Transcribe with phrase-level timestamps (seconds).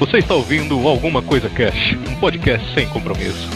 [0.00, 3.50] Você está ouvindo Alguma Coisa Cash, um podcast sem compromisso.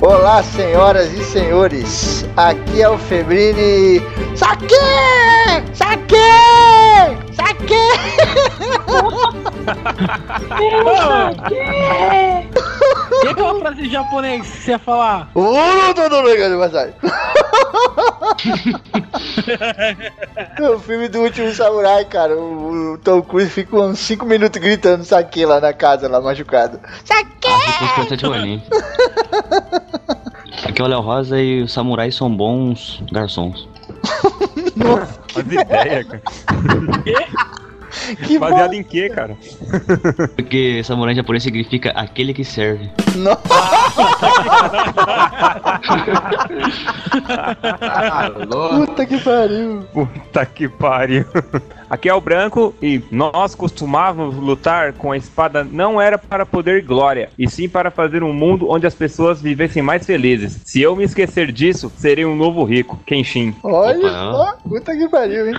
[0.00, 2.24] Olá, senhoras e senhores.
[2.34, 4.00] Aqui é o Febrini.
[4.34, 4.74] Saque!
[5.74, 6.16] Saque!
[7.36, 7.74] Saque!
[13.20, 15.30] Que é aquela frase em japonês que você ia falar?
[15.34, 16.94] Uh, não, não, não, não, não, passagem.
[20.74, 22.36] o filme do último samurai, cara.
[22.36, 26.78] O, o Tom Cruise fica uns 5 minutos gritando saque lá na casa, lá machucado.
[27.04, 27.48] Saque!
[27.48, 27.84] Ah.
[30.68, 33.68] Aqui é o Léo Rosa e os samurais são bons garçons.
[35.32, 36.22] Faz ideia, cara.
[38.26, 39.36] Que Baseado em quê, cara?
[40.36, 42.88] Porque samurai em japonês significa aquele que serve.
[48.76, 49.84] Puta que pariu.
[49.92, 51.24] Puta que pariu.
[51.90, 56.82] Aqui é o branco e nós costumávamos lutar com a espada não era para poder
[56.82, 60.60] glória, e sim para fazer um mundo onde as pessoas vivessem mais felizes.
[60.66, 63.54] Se eu me esquecer disso, serei um novo rico, Kenshin.
[63.62, 64.10] Olha Opa.
[64.10, 65.54] só, puta que pariu, hein?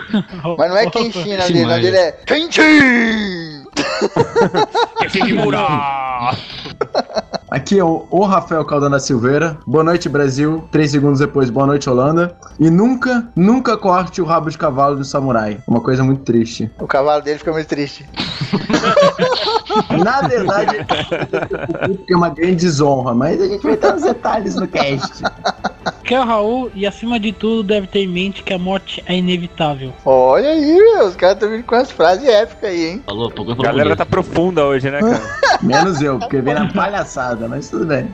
[0.56, 3.66] Mas não é Kenshin, não Sim, dele, mas- dele é Kenshin!
[7.50, 9.58] Aqui é o, o Rafael Caldana Silveira.
[9.66, 10.64] Boa noite, Brasil.
[10.72, 12.38] Três segundos depois, boa noite, Holanda.
[12.60, 15.58] E nunca, nunca corte o rabo de cavalo do samurai.
[15.68, 16.70] Uma coisa muito triste.
[16.80, 18.08] O cavalo dele fica muito triste.
[20.04, 20.86] Na verdade,
[22.08, 25.24] é uma grande desonra, mas a gente vai ter uns detalhes no cast.
[26.10, 29.04] Que é o Raul e acima de tudo deve ter em mente que a morte
[29.06, 29.94] é inevitável.
[30.04, 33.04] Olha aí, meu, os caras estão vindo com as frases épicas aí, hein?
[33.06, 35.22] Falou, pouco A galera pra tá profunda hoje, né, cara?
[35.62, 38.10] Menos eu, porque vem na palhaçada, mas tudo bem.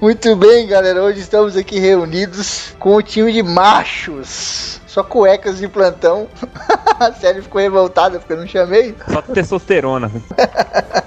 [0.00, 1.02] Muito bem, galera.
[1.02, 4.80] Hoje estamos aqui reunidos com o time de machos.
[4.92, 6.28] Só cuecas de plantão.
[7.00, 8.94] A série ficou revoltada porque eu não chamei.
[9.10, 10.10] Só testosterona.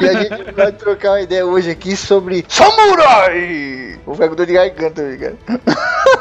[0.00, 3.98] E a gente vai trocar uma ideia hoje aqui sobre Samurai!
[4.12, 5.36] Ficar com dor de garganta, cara.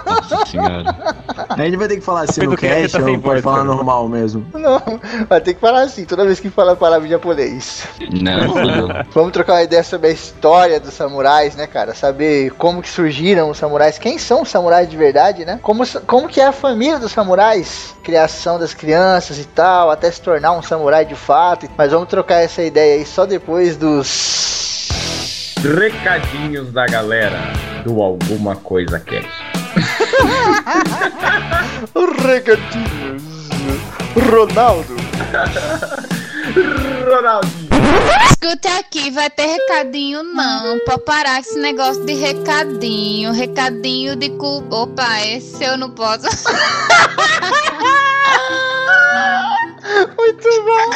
[0.06, 0.96] Nossa senhora.
[1.50, 3.68] A gente vai ter que falar assim no cast tá ou pode voz, falar cara.
[3.68, 4.46] normal mesmo?
[4.54, 4.82] Não,
[5.28, 7.88] vai ter que falar assim toda vez que fala a palavra em japonês.
[8.12, 8.88] Não, fudeu.
[9.12, 11.96] Vamos trocar uma ideia sobre a história dos samurais, né, cara?
[11.96, 15.60] Saber como que surgiram os samurais, quem são os samurais de verdade, né?
[15.62, 20.22] Como, como que é a família dos samurais, criação das crianças e tal, até se
[20.22, 21.70] tornar um samurai de fato.
[21.78, 24.90] Mas vamos trocar essa ideia aí só depois dos...
[25.62, 27.40] Recadinhos da galera
[27.84, 29.28] do Alguma Coisa Cast.
[32.26, 33.50] Recadinhos.
[34.30, 34.96] Ronaldo.
[37.06, 37.70] Ronaldinho.
[38.30, 40.80] Escute aqui, vai ter recadinho não.
[40.86, 43.32] Pode parar esse negócio de recadinho.
[43.32, 44.64] Recadinho de cu.
[44.70, 46.26] Opa, esse eu não posso.
[50.18, 50.90] Muito bom.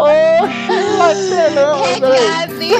[0.00, 1.82] Oxe, vai ser não.
[1.82, 2.78] Recadinho.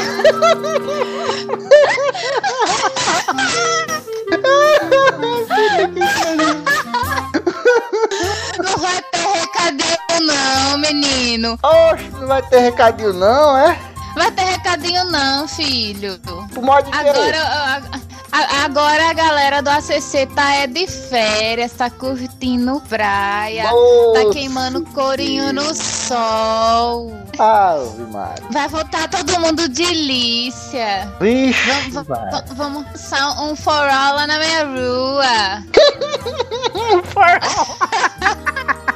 [5.20, 6.75] Não vai ter
[9.70, 11.58] recadinho não, menino.
[11.62, 13.78] Oxe, não vai ter recadinho não, é?
[14.14, 16.18] Vai ter recadinho não, filho.
[16.52, 17.76] Pro modo de Agora, a,
[18.32, 24.30] a- agora a galera do ACC tá é de férias, tá curtindo praia, tá Nossa
[24.32, 27.12] queimando corinho no sol.
[27.38, 28.42] Ave Maria.
[28.50, 31.12] Vai voltar todo mundo de Lícia.
[31.20, 32.06] Vixe, Vamos,
[32.54, 33.82] vamos passar um forró
[34.14, 35.62] lá na minha rua.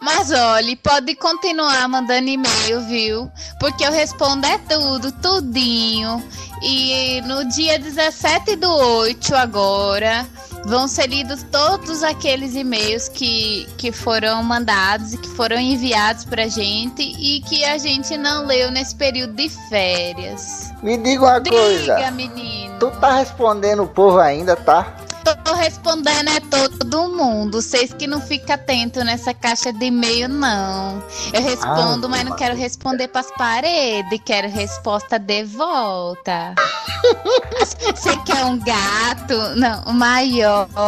[0.00, 3.30] Mas olha, pode continuar mandando e-mail, viu?
[3.60, 6.22] Porque eu respondo é tudo, tudinho.
[6.62, 10.26] E no dia 17 do 8 agora
[10.64, 16.46] vão ser lidos todos aqueles e-mails que, que foram mandados e que foram enviados pra
[16.48, 20.72] gente e que a gente não leu nesse período de férias.
[20.82, 22.10] Me diga uma Diga, coisa.
[22.10, 22.76] menino.
[22.80, 24.96] Tu tá respondendo o povo ainda, tá?
[25.36, 27.60] Tô respondendo é todo mundo.
[27.60, 31.02] Vocês que não ficam atentos nessa caixa de e-mail, não.
[31.32, 34.20] Eu respondo, Ah, mas não quero responder pras paredes.
[34.24, 36.54] Quero resposta de volta.
[37.94, 39.36] Você quer um gato?
[39.56, 40.68] Não, maior.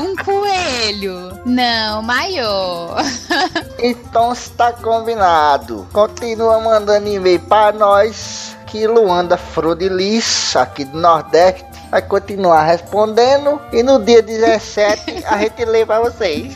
[0.00, 1.40] um coelho?
[1.44, 3.02] Não, maior.
[3.78, 5.86] Então está combinado.
[5.92, 8.56] Continua mandando e-mail para nós.
[8.70, 13.60] Que Luanda Frodilis, aqui do Nordeste, vai continuar respondendo.
[13.72, 16.54] E no dia 17 a gente lê para vocês.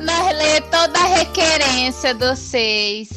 [0.00, 3.08] Nós lê toda a requerência de vocês.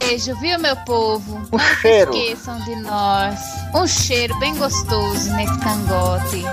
[0.00, 1.36] Beijo, viu, meu povo?
[1.52, 2.14] Um Não se cheiro.
[2.16, 3.38] esqueçam de nós.
[3.74, 6.44] Um cheiro bem gostoso nesse cangote.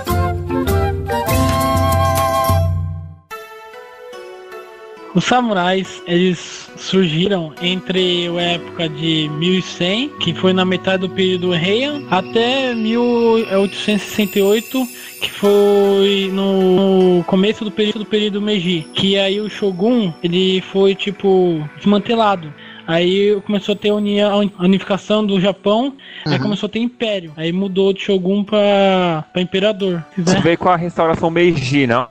[5.12, 11.52] Os samurais, eles surgiram entre a época de 1100, que foi na metade do período
[11.52, 14.88] Heian, até 1868,
[15.20, 20.94] que foi no começo do período, do período Meiji, que aí o Shogun, ele foi
[20.94, 22.54] tipo desmantelado.
[22.90, 25.94] Aí começou a ter a uni- a unificação do Japão,
[26.26, 26.40] aí Uhum.
[26.42, 27.32] começou a ter império.
[27.36, 30.02] Aí mudou de Shogun pra, pra imperador.
[30.18, 30.40] Isso Né?
[30.40, 32.08] veio com a restauração Meiji, não?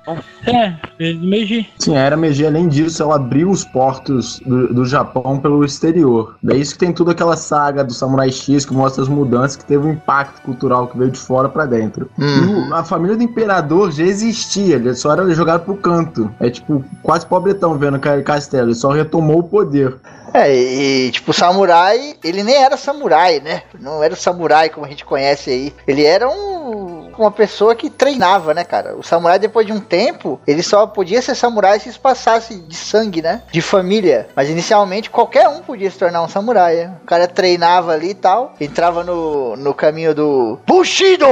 [0.48, 0.74] É,
[1.14, 1.68] do Meiji.
[1.78, 6.36] Sim, a Era Meiji, além disso, ela abriu os portos do, do Japão pelo exterior.
[6.42, 9.66] Daí isso que tem toda aquela saga do Samurai X que mostra as mudanças que
[9.66, 12.10] teve um impacto cultural que veio de fora pra dentro.
[12.18, 16.32] E o- a família do imperador já existia, ele só era jogado pro canto.
[16.40, 19.96] É tipo, quase pobretão vendo aquele castelo, ele só retomou o poder.
[20.34, 23.64] É, e tipo, o samurai, ele nem era samurai, né?
[23.80, 25.74] Não era o samurai como a gente conhece aí.
[25.88, 28.96] Ele era um, uma pessoa que treinava, né, cara?
[28.96, 33.22] O samurai, depois de um tempo, ele só podia ser samurai se passasse de sangue,
[33.22, 33.44] né?
[33.52, 34.30] De família.
[34.36, 36.76] Mas inicialmente, qualquer um podia se tornar um samurai.
[36.76, 36.94] né?
[37.04, 41.28] O cara treinava ali e tal, entrava no, no caminho do Bushido!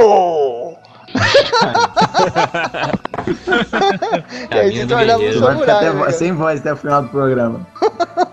[4.50, 5.40] E aí se tornava um.
[5.40, 5.94] Vai samurai.
[5.94, 7.66] né, sem voz até o final do programa.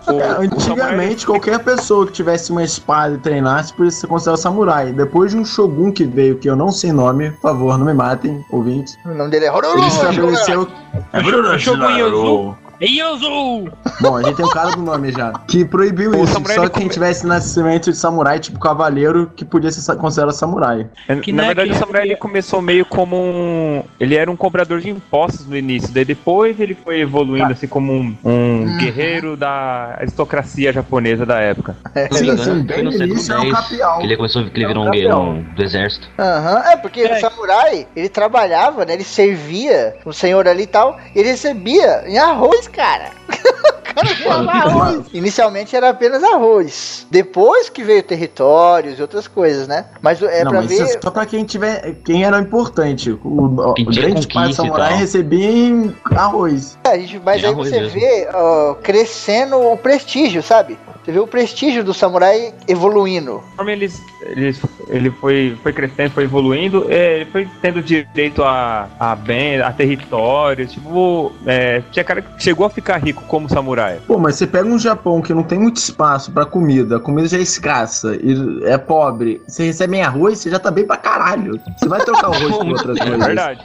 [0.08, 4.92] É, Antigamente, qualquer pessoa que tivesse uma espada e treinasse podia ser considerado samurai.
[4.92, 7.94] Depois de um shogun que veio, que eu não sei nome, por favor, não me
[7.94, 8.96] matem, ouvintes.
[9.04, 9.86] O nome dele é Ele Hororo!
[9.86, 10.68] estabeleceu.
[11.12, 12.56] É Shogun Yozu.
[12.80, 13.70] Yozu!
[14.00, 15.32] Bom, a gente tem um cara do nome já.
[15.48, 16.34] Que proibiu O isso.
[16.54, 20.86] Só quem tivesse nascimento de samurai, tipo cavaleiro, que podia ser considerado samurai.
[21.22, 23.82] Que Na não é verdade, que- o samurai ele começou meio como um.
[23.98, 27.92] Ele era um cobrador de impostos no início, daí depois ele foi evoluindo assim como
[27.92, 31.76] um, um guerreiro da aristocracia japonesa da época.
[31.94, 33.98] É, Sim, engano, sim, bem no início um capial.
[33.98, 36.08] que ele começou, que ele É um virou um guerreiro do exército.
[36.18, 37.16] Aham, é porque É.
[37.16, 38.92] o samurai, ele trabalhava, né?
[38.94, 43.10] Ele servia o senhor ali e tal, e ele recebia em arroz, cara.
[43.28, 45.06] O cara ganhava arroz.
[45.12, 47.06] Inicialmente era apenas arroz.
[47.10, 49.86] Depois que veio territórios e outras coisas, né?
[50.02, 50.74] Mas é não, pra mas ver.
[50.84, 51.94] isso é só pra quem tiver.
[52.04, 53.10] Quem era importante.
[53.10, 56.78] O, o grande pai e samurai recebia em arroz.
[56.84, 58.00] A gente, mas Tinha aí arroz você mesmo.
[58.00, 60.78] vê ó, crescendo o prestígio, sabe?
[61.06, 63.40] Você vê o prestígio do samurai evoluindo.
[63.50, 63.92] Conforme ele,
[64.22, 64.56] ele,
[64.88, 69.70] ele foi, foi crescendo, foi evoluindo, é, ele foi tendo direito a, a bem, a
[69.72, 74.00] territórios, tipo, é, tinha cara que chegou a ficar rico como samurai.
[74.04, 77.28] Pô, mas você pega um Japão que não tem muito espaço pra comida, a comida
[77.28, 79.40] já é escassa e é pobre.
[79.46, 81.60] Você recebe arroz, você já tá bem pra caralho.
[81.78, 83.26] Você vai trocar o arroz por outras É coisas.
[83.26, 83.60] verdade.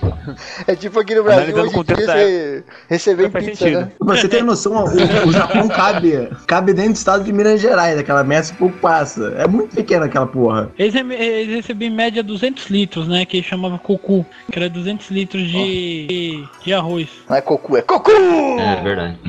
[0.68, 3.80] É tipo aqui no Brasil, hoje em dia você receber pizza, sentido.
[3.80, 3.92] né?
[4.00, 7.98] Você tem noção, o, o Japão cabe, cabe dentro do estado de de Minas Gerais,
[7.98, 9.34] aquela merda por passa.
[9.38, 10.70] É muito pequena aquela porra.
[10.78, 13.26] Eles, eles recebiam em média 200 litros, né?
[13.26, 16.64] Que chamava cocu, que era 200 litros de, oh.
[16.64, 17.10] de, arroz.
[17.30, 18.12] Não é cocu, é cocu!
[18.12, 19.18] É verdade.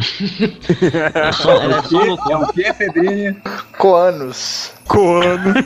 [1.14, 1.30] é
[1.78, 3.36] o que, é, é o que, Febrinha?
[3.78, 4.72] Coanos.
[4.86, 5.54] Coanos.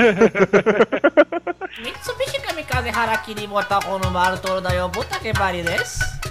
[1.82, 5.64] Mitsubishi Kamikaze Harakiri Botakono Maru Toro Dayo Buta que pariu?
[5.68, 6.25] É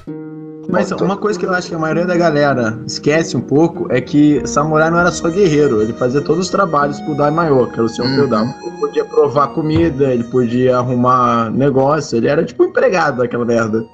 [0.69, 4.01] mas uma coisa que eu acho que a maioria da galera esquece um pouco é
[4.01, 7.83] que samurai não era só guerreiro, ele fazia todos os trabalhos pro maior, que era
[7.83, 8.15] o seu uhum.
[8.15, 8.45] feudal.
[8.63, 13.85] Ele podia provar comida, ele podia arrumar negócio, ele era tipo empregado daquela merda.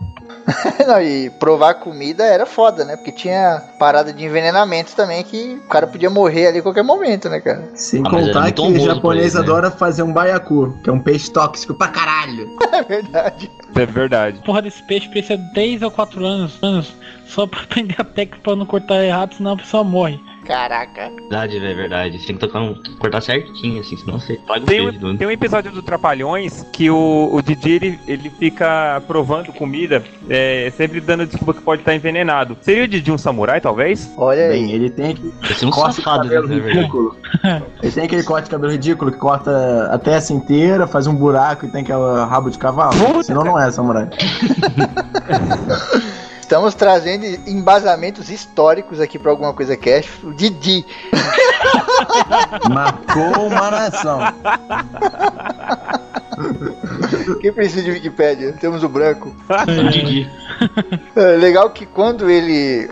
[0.87, 2.95] Não, e provar comida era foda, né?
[2.95, 7.29] Porque tinha parada de envenenamento também que o cara podia morrer ali a qualquer momento,
[7.29, 7.69] né, cara?
[7.75, 9.39] Sem Ah, contar muito que honroso japonês né?
[9.39, 12.47] adora fazer um baiacu, que é um peixe tóxico pra caralho.
[12.71, 13.51] É verdade.
[13.75, 14.41] É verdade.
[14.45, 16.93] Porra desse peixe precisa de 10 ou 4 anos, anos
[17.27, 20.19] só pra aprender a técnica pra não cortar errado, senão a pessoa morre.
[20.45, 21.09] Caraca.
[21.09, 22.19] Verdade, velho, verdade.
[22.19, 25.05] Você tem que tocar um, cortar certinho, assim, senão você paga o Tem peixe.
[25.05, 30.03] um, tem um episódio do Trapalhões que o, o Didi ele, ele fica provando comida,
[30.29, 32.57] é, sempre dando desculpa que pode estar envenenado.
[32.61, 34.11] Seria o Didi um samurai, talvez?
[34.17, 34.61] Olha aí.
[34.61, 36.77] Bem, ele tem aquele é um corte safado, né, cabelo verdade.
[36.77, 37.17] ridículo.
[37.81, 41.65] ele tem aquele corte de cabelo ridículo que corta a testa inteira, faz um buraco
[41.65, 43.23] e tem aquele rabo de cavalo.
[43.23, 44.07] Senão não é samurai.
[46.51, 50.21] Estamos trazendo embasamentos históricos aqui pra alguma coisa cash.
[50.21, 50.85] O Didi.
[52.69, 54.19] Marcou uma nação.
[57.39, 58.51] Quem precisa de Wikipédia?
[58.59, 59.33] Temos o branco.
[59.47, 60.29] O Didi.
[61.15, 62.91] É legal que quando ele.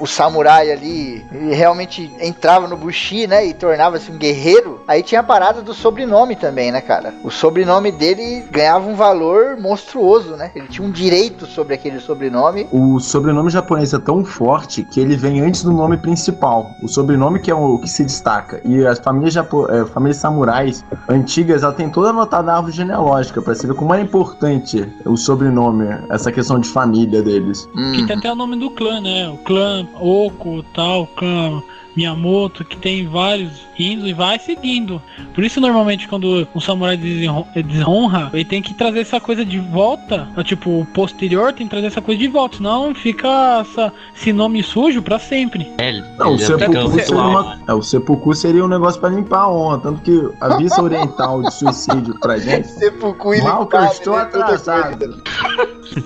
[0.00, 3.46] O, samurai ali realmente entrava no Bushi, né?
[3.46, 4.80] E tornava-se um guerreiro.
[4.86, 7.14] Aí tinha a parada do sobrenome também, né, cara?
[7.22, 10.50] O sobrenome dele ganhava um valor monstruoso, né?
[10.54, 12.66] Ele tinha um direito sobre aquele sobrenome.
[12.72, 16.70] O sobrenome japonês é tão forte que ele vem antes do nome principal.
[16.82, 18.60] O sobrenome que é o que se destaca.
[18.64, 23.40] E as famílias, japo é, famílias samurais antigas, ela tem toda anotada a árvore genealógica
[23.40, 27.68] pra você ver como é importante o sobrenome, essa questão de família deles.
[27.94, 29.28] Que tem até o nome do clã, né?
[29.28, 31.62] O clã Oko, tal, clã
[31.96, 35.02] Miyamoto, que tem vários indo e vai seguindo.
[35.34, 40.28] Por isso, normalmente, quando um samurai desonra, ele tem que trazer essa coisa de volta.
[40.44, 44.62] Tipo, o posterior tem que trazer essa coisa de volta, senão fica essa, esse nome
[44.62, 45.70] sujo pra sempre.
[45.78, 49.40] É, Não, o é um seria uma, é, o seppuku seria um negócio pra limpar
[49.40, 49.78] a honra.
[49.78, 52.68] Tanto que a vista oriental de suicídio pra gente.
[52.68, 54.22] Seppuku Mal que eu estou né?
[54.22, 55.22] Atrasado.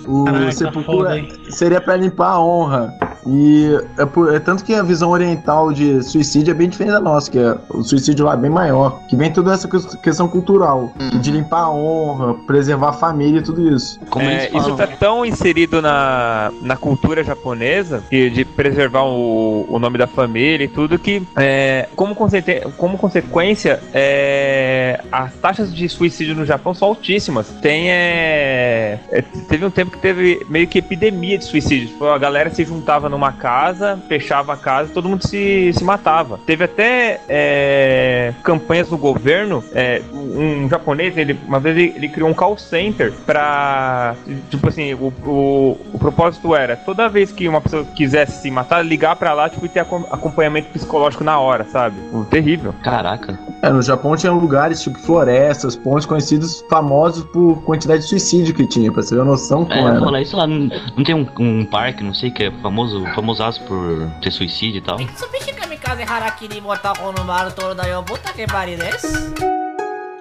[0.06, 3.13] O Caraca, tá seppuku foda, é- seria pra limpar a honra.
[3.26, 7.00] E é, por- é tanto que a visão oriental de suicídio é bem diferente da
[7.00, 9.00] nossa, que é, o suicídio lá é bem maior.
[9.08, 10.92] Que vem toda essa ques- questão cultural.
[11.20, 13.98] De limpar a honra, preservar a família e tudo isso.
[14.10, 19.78] Como É, isso tá tão inserido na, na cultura japonesa, que, de preservar o, o
[19.78, 25.88] nome da família e tudo, que é, como, conseque- como consequência, é, as taxas de
[25.88, 27.48] suicídio no Japão são altíssimas.
[27.62, 31.88] Tem, é, é, teve um tempo que teve meio que epidemia de suicídio.
[31.88, 36.38] Tipo, a galera se juntava numa casa, fechava a casa, todo mundo se, se matava.
[36.46, 42.28] Teve até é, campanhas do governo, é, um japonês, ele, uma vez ele, ele criou
[42.28, 44.14] um call center pra.
[44.50, 48.84] Tipo assim, o, o, o propósito era toda vez que uma pessoa quisesse se matar,
[48.84, 51.96] ligar pra lá tipo, e ter acom- acompanhamento psicológico na hora, sabe?
[52.30, 52.74] Terrível.
[52.82, 53.38] Caraca.
[53.62, 58.66] É, no Japão tinha lugares tipo florestas, pontes conhecidos famosos por quantidade de suicídio que
[58.66, 60.00] tinha, pra você ter uma noção É, como eu era.
[60.00, 63.58] falar isso lá, não, não tem um, um parque, não sei, que é famoso, Famosas
[63.58, 65.00] por ter suicídio e tal.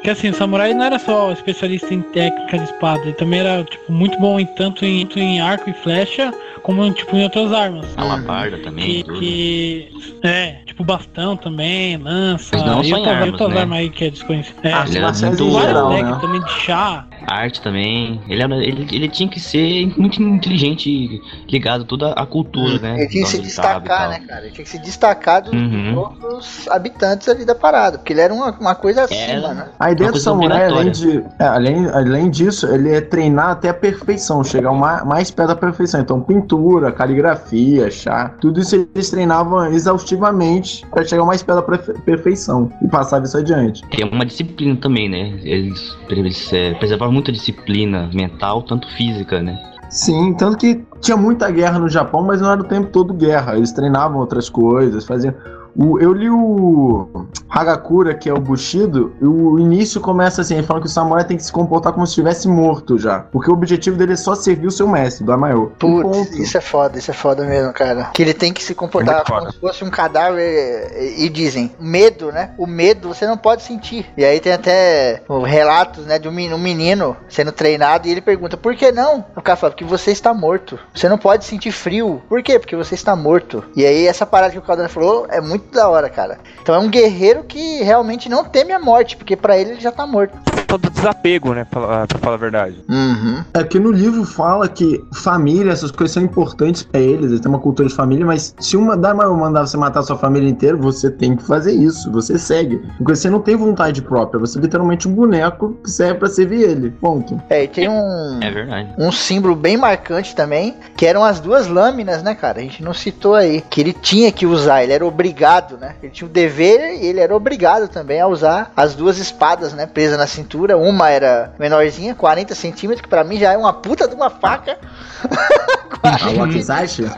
[0.04, 3.64] Que assim, o samurai não era só especialista em técnica de espada, ele também era
[3.64, 7.88] tipo, muito bom em, tanto em, em arco e flecha, como tipo, em outras armas.
[7.96, 8.86] Alabarda também.
[8.86, 12.58] Que, que, é, tipo bastão também, lança.
[12.58, 13.62] Não e só outras, armas, outras né?
[13.62, 14.60] armas aí que é desconhecido.
[14.64, 15.52] É, ah, ele era é muito...
[15.52, 16.04] Geral, né?
[16.04, 16.18] né?
[16.20, 17.08] também de chá.
[17.28, 18.20] Arte também.
[18.28, 22.96] Ele, era, ele, ele tinha que ser muito inteligente e ligado toda a cultura, né?
[23.00, 24.42] Ele tinha que se destacar, né, cara?
[24.46, 25.98] Ele tinha que se destacar dos Uhum.
[25.98, 27.98] outros habitantes ali da parada.
[27.98, 29.54] Porque ele era uma, uma coisa acima, Era.
[29.54, 29.70] né?
[29.80, 33.74] A ideia do samurai, além, de, é, além, além disso, ele é treinar até a
[33.74, 36.02] perfeição, chegar o ma- mais perto da perfeição.
[36.02, 41.94] Então, pintura, caligrafia, chá, tudo isso eles treinavam exaustivamente para chegar mais perto da perfe-
[42.02, 43.82] perfeição e passar isso adiante.
[43.90, 45.40] Tem uma disciplina também, né?
[45.44, 49.58] Eles, eles é, preservavam muito a disciplina mental, tanto física, né?
[49.90, 53.56] Sim, tanto que tinha muita guerra no Japão, mas não era o tempo todo guerra.
[53.56, 55.36] Eles treinavam outras coisas, faziam.
[55.76, 60.68] O, eu li o Hagakura, que é o Bushido, e o início começa assim, ele
[60.68, 63.20] fala que o samurai tem que se comportar como se estivesse morto já.
[63.20, 65.72] Porque o objetivo dele é só servir o seu mestre, do Amayo.
[65.80, 68.12] Putz, isso é foda, isso é foda mesmo, cara.
[68.14, 72.32] Que ele tem que se comportar como se fosse um cadáver e, e dizem, medo,
[72.32, 72.52] né?
[72.58, 74.06] O medo você não pode sentir.
[74.18, 78.58] E aí tem até relatos, né, de um um menino sendo treinado e ele pergunta,
[78.58, 79.24] por que não?
[79.36, 80.80] O cara fala, porque você está morto.
[80.94, 82.22] Você não pode sentir frio.
[82.28, 82.60] Por quê?
[82.60, 83.64] Porque você está morto.
[83.76, 86.40] E aí essa parada que o Caldana falou é muito da hora, cara.
[86.62, 89.92] Então é um guerreiro que realmente não teme a morte, porque pra ele ele já
[89.92, 90.38] tá morto.
[90.74, 91.68] Todo desapego, né?
[91.70, 92.84] Pra, pra falar a verdade.
[92.90, 93.44] Uhum.
[93.54, 97.50] É que no livro fala que família, essas coisas são importantes pra eles, eles têm
[97.50, 101.12] uma cultura de família, mas se uma maior mandar você matar sua família inteira, você
[101.12, 102.82] tem que fazer isso, você segue.
[102.98, 106.62] Porque você não tem vontade própria, você é literalmente um boneco que serve pra servir
[106.62, 106.90] ele.
[106.90, 107.40] Ponto.
[107.52, 108.40] É, e tem um.
[108.42, 108.96] É verdade.
[108.98, 112.58] um símbolo bem marcante também, que eram as duas lâminas, né, cara?
[112.58, 113.62] A gente não citou aí.
[113.70, 115.94] Que ele tinha que usar, ele era obrigado, né?
[116.02, 119.86] Ele tinha o dever e ele era obrigado também a usar as duas espadas, né?
[119.86, 120.63] Presas na cintura.
[120.72, 124.78] Uma era menorzinha, 40 centímetros, que pra mim já é uma puta de uma faca.
[126.04, 127.10] A Wakizashi?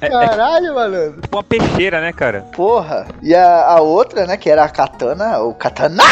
[0.00, 1.20] Caralho, malandro.
[1.20, 2.40] Tipo uma peixeira, né, cara?
[2.52, 3.06] Porra.
[3.22, 6.02] E a, a outra, né, que era a katana, o katana.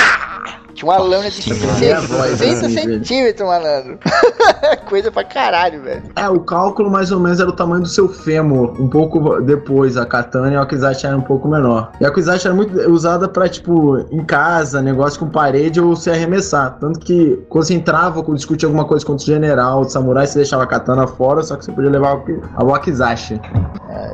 [0.75, 3.99] Tinha uma lâmina de Sim, 60 é, voz, 60 centímetros, malandro.
[4.87, 6.03] Coisa pra caralho, velho.
[6.17, 8.81] É, o cálculo mais ou menos era o tamanho do seu fêmur.
[8.81, 11.93] Um pouco depois, a katana e a Wakizashi era um pouco menor.
[12.01, 16.11] E a Wakizashi era muito usada pra, tipo, em casa, negócio com parede ou se
[16.11, 16.77] arremessar.
[16.81, 20.39] Tanto que quando você entrava, quando discutia alguma coisa contra o general, o samurai, você
[20.39, 22.21] deixava a katana fora, só que você podia levar
[22.57, 23.41] a Wakizashi.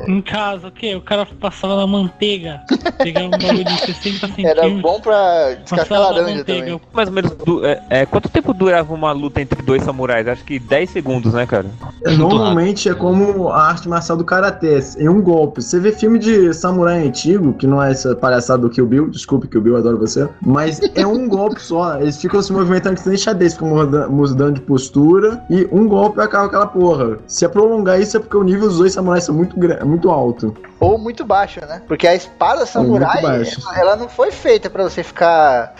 [0.07, 0.95] Em casa, o quê?
[0.95, 2.61] O cara passava na manteiga.
[2.97, 4.45] Pegava um bagulho de 60 centímetros.
[4.45, 6.50] Era bom pra descascar laranja manteiga.
[6.59, 6.81] Também.
[6.93, 7.31] Mais ou menos.
[7.31, 10.27] du- é, é, quanto tempo durava uma luta entre dois samurais?
[10.27, 11.65] Acho que 10 segundos, né, cara?
[12.17, 15.61] Normalmente é como a arte marcial do karatê, em um golpe.
[15.61, 19.47] Você vê filme de samurai antigo, que não é essa palhaçada do Kill Bill, desculpe
[19.47, 21.99] Kill Bill, adoro você, mas é um golpe só.
[21.99, 26.19] Eles ficam se movimentando que nem xadrez, ficam muda- mudando de postura e um golpe
[26.21, 27.17] acaba aquela porra.
[27.27, 29.55] Se é prolongar isso é porque o nível dos dois samurais são muito,
[29.85, 30.55] muito alto.
[30.79, 31.81] Ou muito baixo, né?
[31.87, 35.75] Porque a espada samurai, ela, ela não foi feita pra você ficar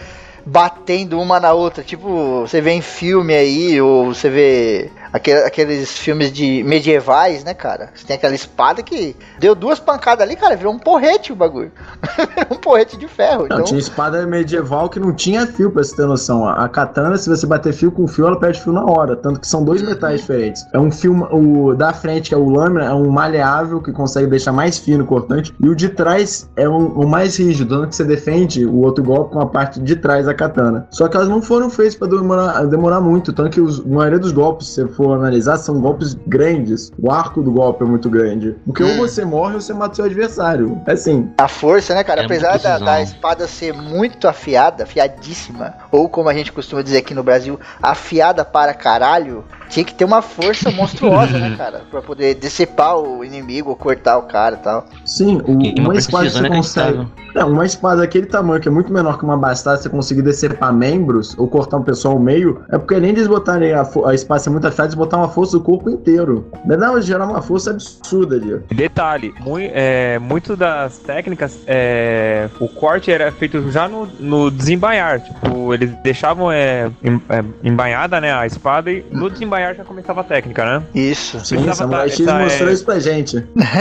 [0.46, 1.84] batendo uma na outra.
[1.84, 7.54] Tipo, você vê em filme aí, ou você vê aquele- aqueles filmes de medievais, né,
[7.54, 7.90] cara?
[7.94, 11.72] Você tem aquela espada que deu duas pancadas ali, cara, virou um porrete o bagulho.
[12.52, 13.48] um porrete de ferro.
[13.50, 16.48] Não, Então, tinha espada medieval que não tinha fio, pra você ter noção.
[16.48, 19.16] A katana, se você bater fio com fio, ela perde fio na hora.
[19.16, 20.66] Tanto que são dois metais diferentes.
[20.74, 24.28] É um fio, o da frente, que é o lâmina, é um maleável que consegue
[24.28, 25.54] deixar mais fino, cortante.
[25.60, 29.04] E o de trás é um, o mais rígido, tanto que você defende o outro
[29.04, 30.88] golpe com a parte de trás da katana.
[30.92, 33.32] Só que elas não foram feitas pra demorar, demorar muito.
[33.34, 36.92] Tanto que os, a maioria dos golpes, se você for analisar, são golpes grandes.
[37.02, 38.56] O arco do golpe é muito grande.
[38.66, 38.98] Porque ou Hum.
[38.98, 40.80] você morre ou você mata seu adversário.
[40.86, 41.30] É assim.
[41.38, 42.22] a força, né, cara?
[42.22, 47.00] É Apesar da, da espada ser muito afiada, afiadíssima, ou como a gente costuma dizer
[47.00, 51.82] aqui no Brasil, afiada para caralho, tinha que ter uma força monstruosa, né, cara?
[51.90, 54.86] Pra poder decepar o inimigo ou cortar o cara e tal.
[55.06, 56.90] Sim, o- E uma uma espada você consegue.
[56.94, 57.22] inacreditável.
[57.34, 60.74] Não, uma espada daquele tamanho, que é muito menor que uma bastada, você conseguir decepar
[60.74, 64.14] membros ou cortar um pessoal ao meio, é porque além de eles botarem a, a
[64.14, 66.46] espada ser muito afiada, eles botar uma força do corpo inteiro.
[66.66, 68.60] Deve gerar uma força absurda ali.
[68.76, 75.22] Detalhe, mui, é, muito das técnicas, é, o corte era feito já no, no desembainhar.
[75.22, 79.32] Tipo, eles deixavam é, em- é, embainhada né, a espada e no
[79.74, 80.84] já começava a técnica, né?
[80.94, 81.40] Isso.
[81.40, 83.38] Sim, Precisava Samurai tá- X tá, mostrou é- isso pra gente.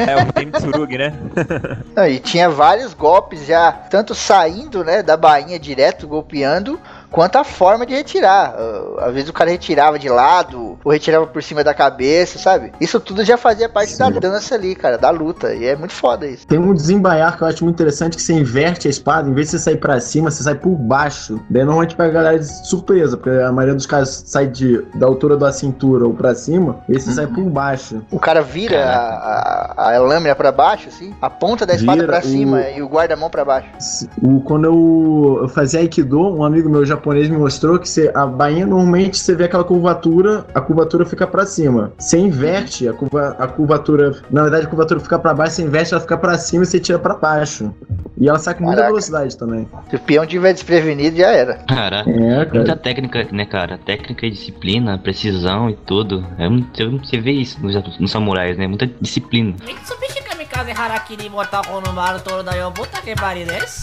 [0.07, 1.13] É, o Tenitsurugi, né?
[1.97, 6.79] Ah, E tinha vários golpes já, tanto saindo, né, da bainha direto, golpeando,
[7.11, 8.55] quanto a forma de retirar.
[8.57, 12.73] Ah, Às vezes o cara retirava de lado, ou retirava por cima da cabeça, sabe?
[12.81, 15.55] Isso tudo já fazia parte da dança ali, cara, da luta.
[15.55, 16.47] E é muito foda isso.
[16.47, 19.47] Tem um desembaiar que eu acho muito interessante, que você inverte a espada, em vez
[19.49, 21.41] de você sair pra cima, você sai por baixo.
[21.51, 25.07] Daí normalmente pega a galera de surpresa, porque a maioria dos caras sai de, da
[25.07, 28.03] altura da cintura ou pra cima, e você sai por baixo.
[28.11, 32.07] O cara vira a, a- a lâmina pra baixo, assim, a ponta da espada Vira,
[32.13, 33.69] pra o- cima e o guarda-mão pra baixo.
[34.23, 38.27] O, quando eu, eu fazia Aikido, um amigo meu japonês me mostrou que você, a
[38.27, 41.93] bainha normalmente você vê aquela curvatura, a curvatura fica pra cima.
[41.99, 45.95] Você inverte a, curva, a curvatura, na verdade a curvatura fica pra baixo, você inverte,
[45.95, 47.75] ela fica pra cima e você tira pra baixo.
[48.19, 48.93] E ela sai com muita Caraca.
[48.93, 49.67] velocidade também.
[49.89, 51.55] Se o peão tiver desprevenido, já era.
[51.67, 52.11] Caraca.
[52.11, 52.77] É, Muita cara.
[52.77, 53.79] técnica, né, cara?
[53.79, 56.27] Técnica e disciplina, precisão e tudo.
[56.39, 56.47] É,
[56.99, 58.67] você, vê isso nos, nos samurais, né?
[58.67, 59.55] Muita disciplina.
[59.65, 63.81] Mitsubishi Kamikaze Harakiri botar no mar todo da yo, puta que pariu desse.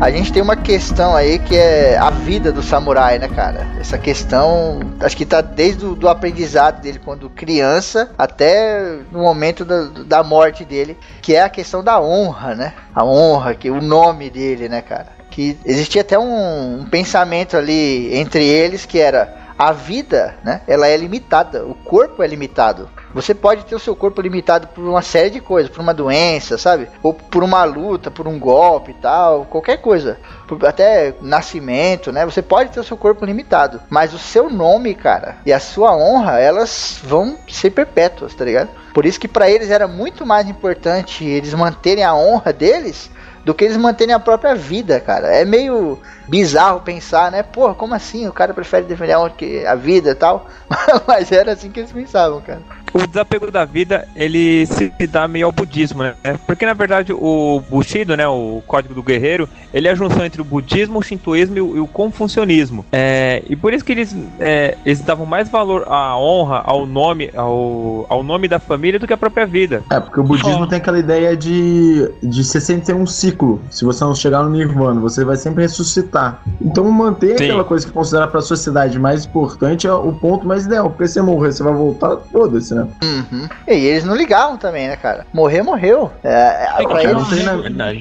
[0.00, 3.66] A gente tem uma questão aí que é a vida do samurai, né, cara?
[3.80, 9.64] Essa questão, acho que tá desde o do aprendizado dele quando criança até no momento
[9.64, 12.74] da, da morte dele, que é a questão da honra, né?
[12.94, 15.06] A honra, que o nome dele, né, cara?
[15.30, 20.62] Que existia até um, um pensamento ali entre eles que era a vida, né?
[20.66, 22.88] Ela é limitada, o corpo é limitado.
[23.14, 26.58] Você pode ter o seu corpo limitado por uma série de coisas, por uma doença,
[26.58, 26.88] sabe?
[27.02, 30.18] Ou por uma luta, por um golpe e tal, qualquer coisa.
[30.66, 32.24] Até nascimento, né?
[32.24, 33.80] Você pode ter o seu corpo limitado.
[33.88, 38.70] Mas o seu nome, cara, e a sua honra, elas vão ser perpétuas, tá ligado?
[38.92, 43.10] Por isso que pra eles era muito mais importante eles manterem a honra deles
[43.44, 45.28] do que eles manterem a própria vida, cara.
[45.28, 47.42] É meio bizarro pensar, né?
[47.42, 48.26] Porra, como assim?
[48.26, 50.48] O cara prefere defender a honra que a vida e tal.
[51.06, 52.60] Mas era assim que eles pensavam, cara.
[52.94, 56.14] O desapego da vida, ele se dá meio ao budismo, né?
[56.46, 60.40] Porque, na verdade, o Bushido, né, o Código do Guerreiro, ele é a junção entre
[60.40, 62.86] o budismo, o shintoísmo e o, e o confucionismo.
[62.92, 67.32] É, e por isso que eles, é, eles davam mais valor à honra, ao nome,
[67.34, 69.82] ao, ao nome da família do que à própria vida.
[69.90, 70.66] É, porque o budismo Ó.
[70.68, 73.60] tem aquela ideia de, de você sempre ter um ciclo.
[73.72, 76.13] Se você não chegar no nirvana, você vai sempre ressuscitar.
[76.60, 77.44] Então manter Sim.
[77.44, 80.90] aquela coisa que considera pra sociedade mais importante é o ponto mais ideal.
[80.90, 82.86] Porque se você morrer, você vai voltar, foda-se, né?
[83.02, 83.48] Uhum.
[83.68, 85.26] E eles não ligavam também, né, cara?
[85.32, 86.10] Morrer, morreu.
[86.22, 87.24] É, É que pra eles.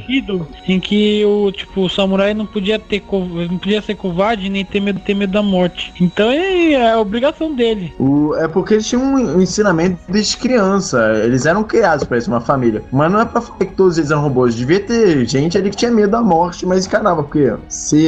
[0.03, 3.03] Bushido em que o tipo o samurai não podia ter
[3.49, 5.93] não podia ser covarde nem ter medo ter medo da morte.
[5.99, 7.93] Então é, é a obrigação dele.
[7.99, 10.99] O, é porque eles tinham um ensinamento desde criança.
[11.23, 12.83] Eles eram criados pra isso, uma família.
[12.91, 14.55] Mas não é pra falar que todos eles eram robôs.
[14.55, 17.23] Devia ter gente ali que tinha medo da morte, mas encarava.
[17.23, 18.02] Porque se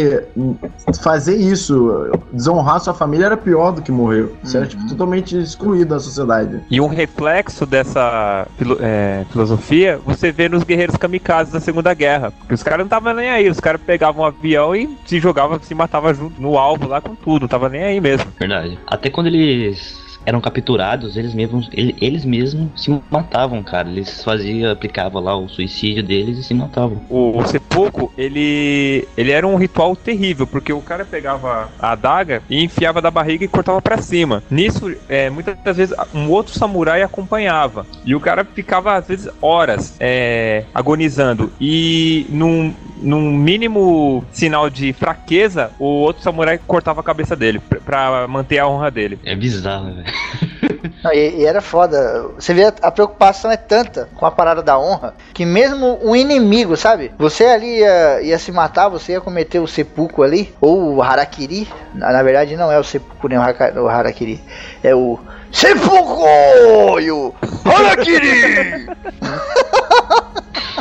[1.01, 4.29] fazer isso, desonrar sua família era pior do que morrer.
[4.43, 6.61] Você era tipo, totalmente excluído da sociedade.
[6.69, 12.31] E um reflexo dessa filo- é, filosofia você vê nos guerreiros kamikazes da Segunda Guerra.
[12.31, 15.59] Porque os caras não estavam nem aí, os caras pegavam um avião e se jogavam,
[15.61, 18.27] se matavam junto no alvo lá com tudo, não tava nem aí mesmo.
[18.39, 18.79] Verdade.
[18.87, 23.89] Até quando eles eram capturados, eles mesmos, ele- eles mesmos se matavam, cara.
[23.89, 27.01] Eles faziam, aplicavam lá o suicídio deles e se matavam.
[27.09, 32.41] O, o sepulcro, ele, ele era um ritual terrível, porque o cara pegava a adaga
[32.49, 34.43] e enfiava da barriga e cortava pra cima.
[34.49, 37.85] Nisso, é, muitas vezes, um outro samurai acompanhava.
[38.03, 41.51] E o cara ficava, às vezes, horas é, agonizando.
[41.59, 48.27] E num, num mínimo sinal de fraqueza, o outro samurai cortava a cabeça dele, pra,
[48.27, 49.19] manter a honra dele.
[49.23, 50.05] É bizarro, velho.
[51.03, 52.29] Não, e, e era foda.
[52.37, 56.15] Você vê, a, a preocupação é tanta com a parada da honra que mesmo um
[56.15, 57.11] inimigo, sabe?
[57.17, 61.67] Você ali ia, ia se matar, você ia cometer o sepulcro ali, ou o harakiri.
[61.93, 64.43] Na, na verdade, não é o sepulcro nem o, haka- o harakiri,
[64.83, 65.19] é o
[65.51, 67.33] sepulcro e o
[67.65, 68.87] harakiri.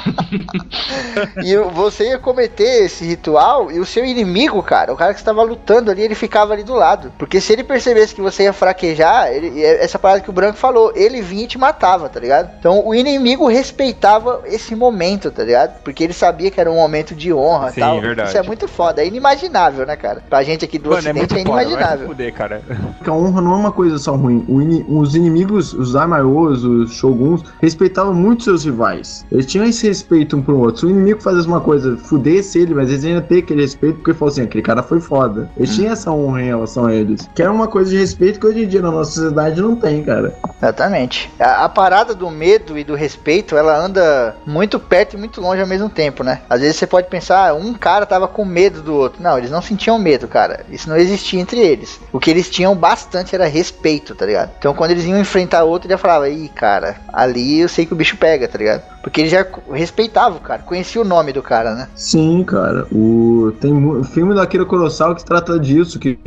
[1.42, 5.42] e você ia cometer esse ritual e o seu inimigo, cara, o cara que estava
[5.42, 7.12] lutando ali, ele ficava ali do lado.
[7.18, 10.56] Porque se ele percebesse que você ia fraquejar, ele- é essa parada que o Branco
[10.58, 12.50] falou, ele vinha e te matava, tá ligado?
[12.58, 15.80] Então o inimigo respeitava esse momento, tá ligado?
[15.82, 18.00] Porque ele sabia que era um momento de honra e Sim, tal.
[18.00, 18.28] verdade.
[18.28, 20.22] Isso é muito foda, é inimaginável, né, cara?
[20.28, 22.06] Pra gente aqui do Mano, é ocidente muito é, foda, se inimaginável.
[22.08, 22.62] fuder, cara.
[22.98, 24.44] Porque a honra não é uma coisa só ruim.
[24.48, 29.24] O ini- os inimigos, os daimyos, os shoguns, respeitavam muito seus rivais.
[29.30, 30.80] Eles tinham esse respeito um pro outro.
[30.80, 34.12] Se o inimigo fazia uma coisa, fudesse ele, mas eles ainda têm aquele respeito porque
[34.12, 35.48] falou assim, aquele cara foi foda.
[35.57, 37.28] Eles tinham essa honra em relação a eles.
[37.35, 40.02] Que era uma coisa de respeito que hoje em dia na nossa sociedade não tem,
[40.02, 40.35] cara.
[40.59, 41.30] Exatamente.
[41.38, 45.61] A, a parada do medo e do respeito, ela anda muito perto e muito longe
[45.61, 46.40] ao mesmo tempo, né?
[46.50, 49.22] Às vezes você pode pensar, ah, um cara tava com medo do outro.
[49.22, 50.64] Não, eles não sentiam medo, cara.
[50.70, 52.00] Isso não existia entre eles.
[52.12, 54.50] O que eles tinham bastante era respeito, tá ligado?
[54.59, 57.92] Então quando eles iam enfrentar outro, ele já falava, ih, cara, ali eu sei que
[57.92, 58.93] o bicho pega, tá ligado?
[59.03, 61.88] Porque ele já respeitava o cara, conhecia o nome do cara, né?
[61.95, 62.85] Sim, cara.
[62.91, 66.19] O tem mu- o filme da Akira Kurosawa que trata disso, que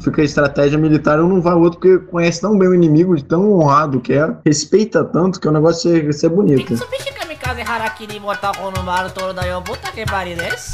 [0.00, 3.16] fica a estratégia militar um não vai ao outro porque conhece tão bem o inimigo,
[3.16, 6.74] de tão honrado que é, respeita tanto que o negócio ia ser bonito.
[6.76, 10.72] つびしかみかぜ腹切りボタこの丸トロだよボタケバリです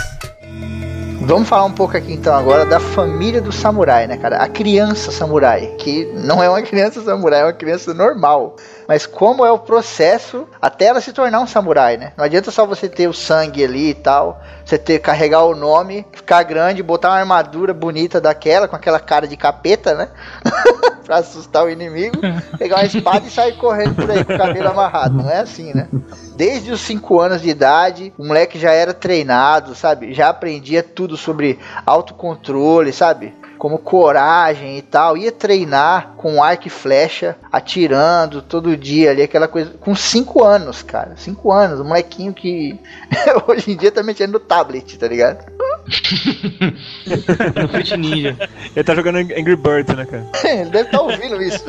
[1.29, 4.37] Vamos falar um pouco aqui então agora da família do samurai, né, cara?
[4.37, 8.55] A criança samurai, que não é uma criança samurai, é uma criança normal.
[8.87, 12.13] Mas como é o processo até ela se tornar um samurai, né?
[12.17, 16.03] Não adianta só você ter o sangue ali e tal, você ter carregar o nome,
[16.11, 20.09] ficar grande, botar uma armadura bonita daquela com aquela cara de capeta, né?
[21.05, 22.17] pra assustar o inimigo,
[22.57, 25.13] pegar uma espada e sair correndo por aí com o cabelo amarrado.
[25.13, 25.87] Não é assim, né?
[26.39, 30.13] Desde os 5 anos de idade, o moleque já era treinado, sabe?
[30.13, 33.33] Já aprendia tudo sobre autocontrole, sabe?
[33.57, 35.17] Como coragem e tal.
[35.17, 39.71] Ia treinar com arco e flecha, atirando todo dia ali, aquela coisa.
[39.81, 41.17] Com 5 anos, cara.
[41.17, 41.81] 5 anos.
[41.81, 42.79] Um molequinho que
[43.45, 45.45] hoje em dia tá mexendo no tablet, tá ligado?
[47.09, 48.37] No Ninja.
[48.75, 50.25] Ele tá jogando Angry Birds, né, cara?
[50.45, 51.65] Ele deve estar ouvindo isso,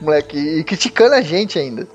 [0.00, 0.36] moleque.
[0.36, 1.86] E criticando a gente ainda.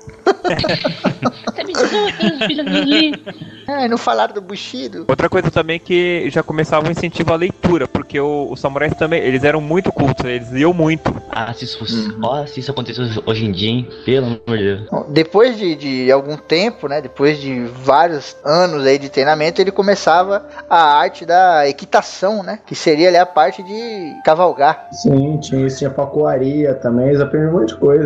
[3.66, 5.04] Ah, não falaram do Bushido.
[5.06, 9.22] Outra coisa também que já começava o incentivo à leitura, porque o- os samurais também,
[9.22, 11.14] eles eram muito cultos, eles liam muito.
[11.30, 13.88] Ah, se isso, fosse, ó, se isso acontecesse hoje em dia, hein?
[14.04, 14.88] Pelo amor de Deus.
[15.10, 17.00] Depois de, de algum tempo, né?
[17.00, 22.58] Depois de vários anos aí de treinamento, ele começava a arte da equitação, né?
[22.66, 24.88] Que seria ali a parte de cavalgar.
[24.92, 27.99] Sim, tinha isso, tinha pacuaria também, eles aprendiam um monte de coisa.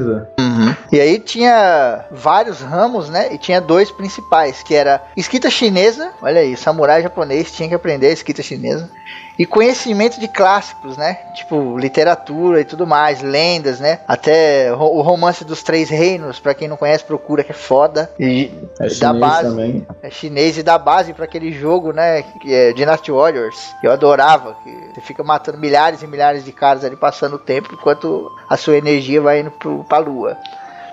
[0.93, 3.35] E aí tinha vários ramos, né?
[3.35, 6.13] E tinha dois principais, que era escrita chinesa.
[6.23, 8.91] Olha aí, samurai japonês tinha que aprender a escrita chinesa.
[9.39, 11.15] E conhecimento de clássicos, né?
[11.35, 13.99] Tipo, literatura e tudo mais, lendas, né?
[14.07, 18.11] Até o romance dos três reinos, pra quem não conhece, procura que é foda.
[18.19, 19.87] E É da chinês base, também.
[20.03, 22.23] é chinês e dá base pra aquele jogo, né?
[22.41, 23.75] Que é Dynasty Warriors.
[23.81, 24.57] Que eu adorava.
[24.63, 28.57] Que você fica matando milhares e milhares de caras ali passando o tempo, enquanto a
[28.57, 30.37] sua energia vai indo pro, pra lua.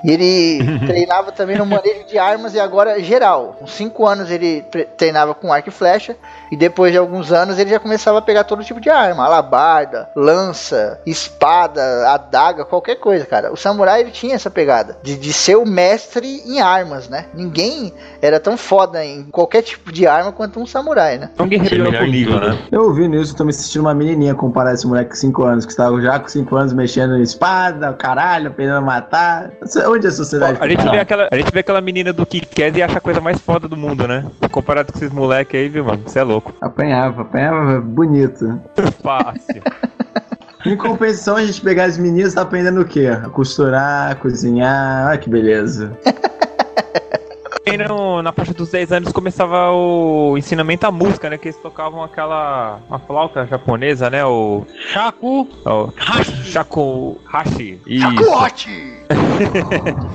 [0.03, 3.55] E ele treinava também no manejo de armas e agora geral.
[3.59, 6.15] Com 5 anos ele tre- treinava com arco e flecha.
[6.51, 9.23] E depois de alguns anos ele já começava a pegar todo tipo de arma.
[9.25, 13.51] Alabarda, lança, espada, adaga, qualquer coisa, cara.
[13.53, 14.97] O samurai ele tinha essa pegada.
[15.03, 17.25] De, de ser o mestre em armas, né?
[17.33, 21.29] Ninguém era tão foda em qualquer tipo de arma quanto um samurai, né?
[21.37, 22.49] É um guerreiro nível, tudo.
[22.49, 22.57] né?
[22.71, 25.71] Eu ouvi nisso, tô me assistindo uma menininha comparar esse moleque com 5 anos, que
[25.71, 29.51] estava já com 5 anos mexendo em espada, caralho, aprendendo a matar.
[29.91, 32.81] Onde a sociedade A gente, vê aquela, a gente vê aquela menina do Kikaz e
[32.81, 34.25] acha a coisa mais foda do mundo, né?
[34.51, 36.03] Comparado com esses moleques aí, viu, mano?
[36.05, 36.53] Você é louco.
[36.61, 38.59] Apanhava, apanhava bonito.
[39.01, 39.61] Fácil.
[40.65, 43.07] Em compensação, a gente pegar as meninas tá aprendendo o quê?
[43.07, 45.07] A costurar, a cozinhar.
[45.07, 45.91] Olha que beleza.
[47.65, 51.37] E no- na faixa dos 10 anos começava o ensinamento à música, né?
[51.37, 52.79] Que eles tocavam aquela.
[52.89, 54.25] uma flauta japonesa, né?
[54.25, 54.65] O.
[54.91, 56.43] Chaco, o Hashi.
[56.43, 57.79] Shaku Hashi.
[57.85, 58.01] Isso.
[58.15, 58.93] Chacote!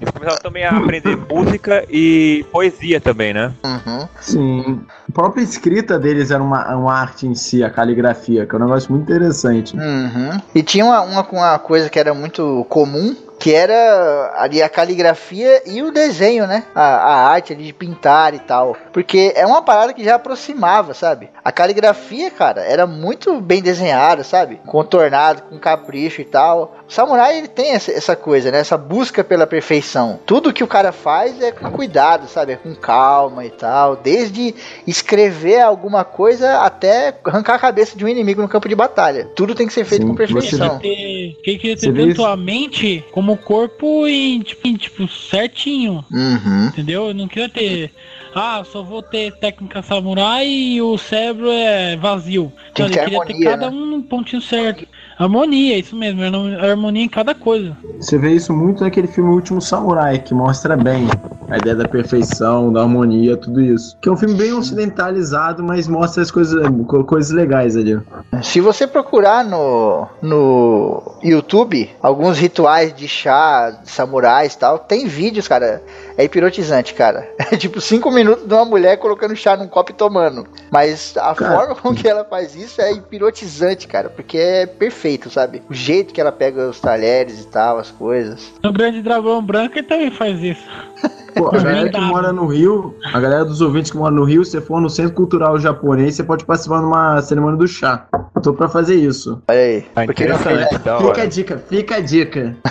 [0.00, 3.52] Eles começavam também a aprender música e poesia também, né?
[3.64, 4.08] Uhum.
[4.20, 4.80] Sim.
[5.08, 8.62] A própria escrita deles era uma, uma arte em si, a caligrafia, que é um
[8.62, 9.76] negócio muito interessante.
[9.76, 10.40] Uhum.
[10.54, 15.62] E tinha uma, uma, uma coisa que era muito comum, que era ali a caligrafia
[15.66, 16.62] e o desenho, né?
[16.72, 18.76] A, a arte ali de pintar e tal.
[18.92, 21.28] Porque é uma parada que já aproximava, sabe?
[21.44, 24.60] A caligrafia, cara, era muito bem desenhada, sabe?
[24.64, 26.76] Contornado, com capricho e tal.
[26.88, 28.60] O samurai, ele tem essa, essa coisa, né?
[28.60, 30.20] Essa busca pela perfeição.
[30.24, 32.52] Tudo que o cara faz é com cuidado, sabe?
[32.52, 33.96] É com calma e tal.
[33.96, 34.54] Desde
[34.86, 39.28] escrever alguma coisa até arrancar a cabeça de um inimigo no campo de batalha.
[39.34, 40.78] Tudo tem que ser feito Sim, com perfeição.
[40.78, 42.24] ter, quem queria ter tanto isso?
[42.24, 46.04] a mente como o corpo em tipo, em, tipo, certinho.
[46.10, 46.66] Uhum.
[46.66, 47.08] Entendeu?
[47.08, 47.92] Eu não queria ter.
[48.34, 52.52] Ah, só vou ter técnica samurai e o cérebro é vazio.
[52.74, 53.76] Tem Não, que eu ter queria ter harmonia, cada né?
[53.76, 54.86] um no pontinho certo.
[55.22, 57.76] Harmonia, isso mesmo, harmo- harmonia em cada coisa.
[58.00, 61.06] Você vê isso muito naquele filme Último Samurai, que mostra bem
[61.48, 63.96] a ideia da perfeição, da harmonia, tudo isso.
[64.00, 68.00] Que é um filme bem ocidentalizado, mas mostra as coisas, co- coisas legais ali.
[68.42, 75.06] Se você procurar no, no YouTube alguns rituais de chá, de samurais e tal, tem
[75.06, 75.82] vídeos, cara.
[76.16, 77.28] É hipnotizante, cara.
[77.50, 80.46] É tipo 5 minutos de uma mulher colocando chá num copo e tomando.
[80.70, 81.56] Mas a Cara.
[81.56, 84.08] forma com que ela faz isso é hipnotizante, cara.
[84.10, 85.61] Porque é perfeito, sabe?
[85.69, 88.51] O jeito que ela pega os talheres e tal, as coisas.
[88.63, 90.61] O grande dragão branco ele também faz isso.
[91.35, 92.05] Pô, a galera que Verdade.
[92.05, 94.89] mora no Rio, a galera dos ouvintes que moram no Rio, se você for no
[94.89, 98.07] Centro Cultural Japonês, você pode participar de uma cerimônia do chá.
[98.35, 99.41] Eu tô pra fazer isso.
[99.47, 99.85] Olha aí.
[99.95, 101.27] Ah, Porque não fez- interessante, da Fica a hora.
[101.27, 102.55] dica, fica a dica.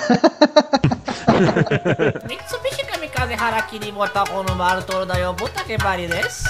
[1.36, 6.44] 三菱神風原切りボタこの丸トロだよぼたけばりです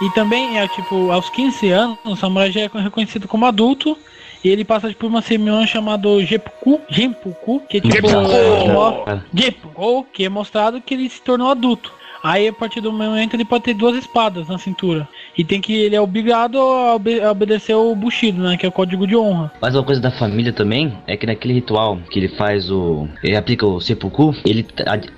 [0.00, 3.98] E também, é tipo, aos 15 anos, o samurai já é reconhecido como adulto.
[4.43, 8.07] e ele passa por uma cerimônia chamada Jeppuku, Genpuku, que é tipo.
[8.09, 11.91] é, mo- Jeppuku, que é mostrado que ele se tornou adulto.
[12.21, 15.05] Aí, a partir do momento, ele pode ter duas espadas na cintura.
[15.37, 18.55] E tem que ele é obrigado a, obe- a obedecer o Bushido, né?
[18.55, 19.51] Que é o código de honra.
[19.61, 23.09] Mas uma coisa da família também é que naquele ritual que ele faz o.
[23.21, 24.65] Ele aplica o seppuku, ele.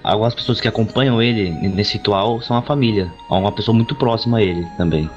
[0.04, 3.12] Algumas pessoas que acompanham ele nesse ritual são a família.
[3.30, 5.08] Uma pessoa muito próxima a ele também.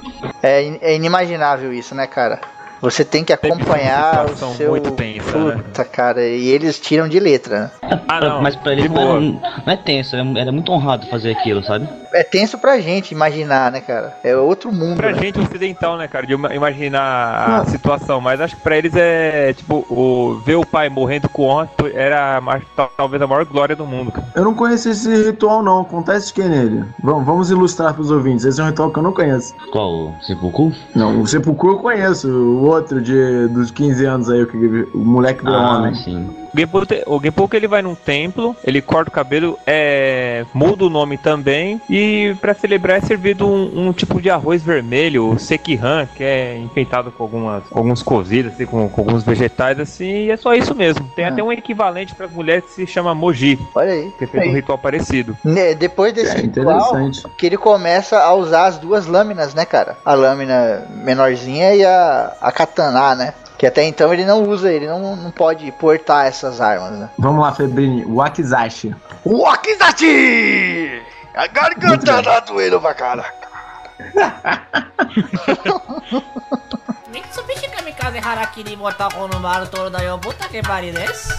[0.43, 2.39] É, in- é inimaginável isso, né, cara?
[2.81, 4.69] Você tem que acompanhar o situação seu.
[4.69, 5.55] muito tensa, né?
[5.55, 6.25] Puta, cara.
[6.27, 7.99] E eles tiram de letra, né?
[8.07, 8.41] Ah, não.
[8.41, 9.19] Mas pra ele de não, era,
[9.65, 11.87] não é tenso, era, muito honrado fazer aquilo, sabe?
[12.13, 14.17] É tenso pra gente imaginar, né, cara?
[14.23, 14.97] É outro mundo.
[14.97, 15.19] Pra né?
[15.21, 19.53] gente ocidental, né, cara, de ima- imaginar a situação, mas acho que pra eles é,
[19.53, 22.41] tipo, o, ver o pai morrendo com honra era
[22.97, 24.25] talvez a maior glória do mundo, cara.
[24.35, 25.81] Eu não conheço esse ritual, não.
[25.81, 26.83] Acontece que nele?
[27.03, 28.45] Vamos, vamos ilustrar pros ouvintes.
[28.45, 29.53] Esse é um ritual que eu não conheço.
[29.71, 29.91] Qual?
[30.09, 30.71] O seppuku?
[30.95, 32.27] Não, o sepulcro eu conheço.
[32.29, 34.57] O outro de, dos 15 anos aí, o, que,
[34.93, 35.93] o moleque do Ah, homem.
[35.95, 36.29] sim.
[36.51, 40.43] O Genpo, te- o Genpo que ele vai num templo, ele corta o cabelo, é,
[40.51, 45.29] muda o nome também, e pra celebrar é servido um, um tipo de arroz vermelho,
[45.29, 49.79] o sekihan, que é enfeitado com algumas com alguns cozidos, assim, com, com alguns vegetais,
[49.79, 51.07] assim, e é só isso mesmo.
[51.15, 51.29] Tem Ah.
[51.29, 54.11] até um equivalente para as mulheres que se chama moji, Olha aí.
[54.17, 55.37] que é feito um ritual parecido.
[55.45, 57.23] Ne- Depois desse É ritual, interessante.
[57.37, 59.97] que ele começa a usar as duas lâminas, né, cara?
[60.03, 63.33] A lâmina menorzinha e a, a Katana, né?
[63.57, 67.09] Que até então ele não usa, ele não, não pode portar essas armas, né?
[67.17, 68.03] Vamos lá, Febrini.
[68.05, 68.93] Wakizashi.
[69.25, 71.01] Wakizashi!
[71.33, 73.33] A garganta tá doendo pra caraca.
[77.11, 77.69] Nem que subiste
[78.75, 79.27] botar com
[79.67, 80.07] todo daí,
[80.91, 81.33] desse.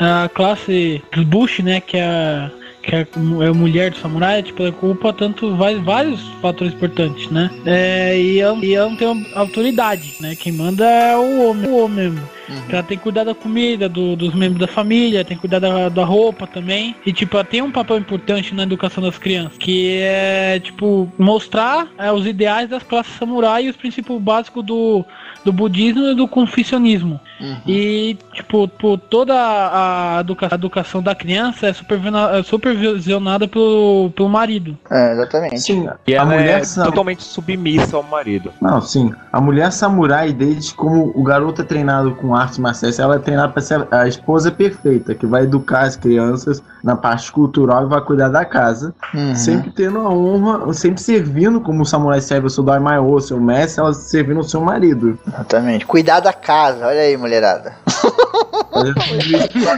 [0.00, 2.50] A classe Bush, né, que é a
[2.82, 3.06] que é
[3.48, 7.50] a mulher do samurai, tipo, ela culpa tanto vários fatores importantes, né?
[7.66, 10.34] É, e, ela, e ela não tem autoridade, né?
[10.34, 12.39] Quem manda é o homem, o homem mesmo.
[12.68, 15.88] Ela tem que cuidar da comida, do- dos membros da família, tem que cuidar da,
[15.88, 16.94] da roupa também.
[17.06, 21.86] E, tipo, ela tem um papel importante na educação das crianças, que é, tipo, mostrar
[21.98, 25.04] é, os ideais das classes samurai e os princípios básicos do,
[25.44, 27.20] do budismo e do confucionismo.
[27.66, 34.28] E, tipo, por toda a educa- a educação da criança é é supervisionada pelo, pelo
[34.28, 34.76] marido.
[34.90, 35.60] É, exatamente.
[35.60, 38.52] Sim, E a ela mulher é sa- totalmente submissa ao marido.
[38.60, 39.12] Não, sim.
[39.32, 43.48] A mulher samurai, desde como o garoto é treinado com artes marciais, ela tem lá
[43.48, 48.00] pra ser a esposa perfeita, que vai educar as crianças na parte cultural e vai
[48.00, 48.94] cuidar da casa.
[49.14, 49.34] Uhum.
[49.34, 53.80] Sempre tendo a honra, sempre servindo como o samurai serve o seu Daimyo, seu mestre,
[53.80, 55.18] ela servindo o seu marido.
[55.26, 55.86] Exatamente.
[55.86, 57.74] Cuidar da casa, olha aí, mulherada.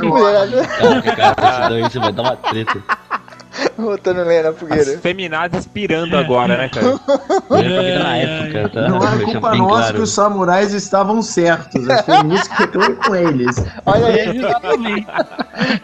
[0.03, 0.62] mulherada
[1.16, 3.02] Cara, cara, isso vai dar uma treta.
[3.77, 4.99] botando lenha na As fogueira.
[4.99, 6.99] feminazes pirando agora, né, cara?
[6.99, 8.88] Pra vida na época, tá?
[8.88, 9.95] Não é culpa nossa claro.
[9.95, 11.88] que os samurais estavam certos.
[11.88, 13.57] As feministas que com eles.
[13.85, 15.07] Olha aí, Exatamente.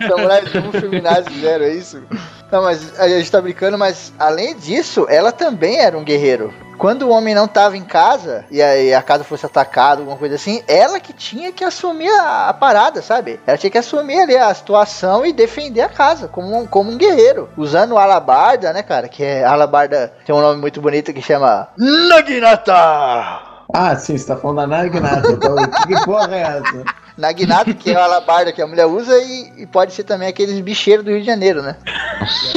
[0.09, 2.03] Samurai 1, Feminazi 0, é isso?
[2.51, 6.53] Não, mas a gente tá brincando, mas além disso, ela também era um guerreiro.
[6.79, 8.63] Quando o homem não tava em casa e
[8.95, 13.03] a casa fosse atacada, alguma coisa assim, ela que tinha que assumir a, a parada,
[13.03, 13.41] sabe?
[13.47, 16.97] Ela tinha que assumir ali a situação e defender a casa como um, como um
[16.97, 17.49] guerreiro.
[17.57, 19.09] Usando o alabarda, né, cara?
[19.09, 23.49] Que é alabarda tem um nome muito bonito que chama Naginata!
[23.75, 25.31] Ah, sim, você tá falando da Naginata.
[25.31, 26.85] Então, que porra é essa?
[27.19, 30.59] Naginata, que é o alabarda que a mulher usa e, e pode ser também aqueles
[30.61, 31.77] bicheiros do Rio de Janeiro, né?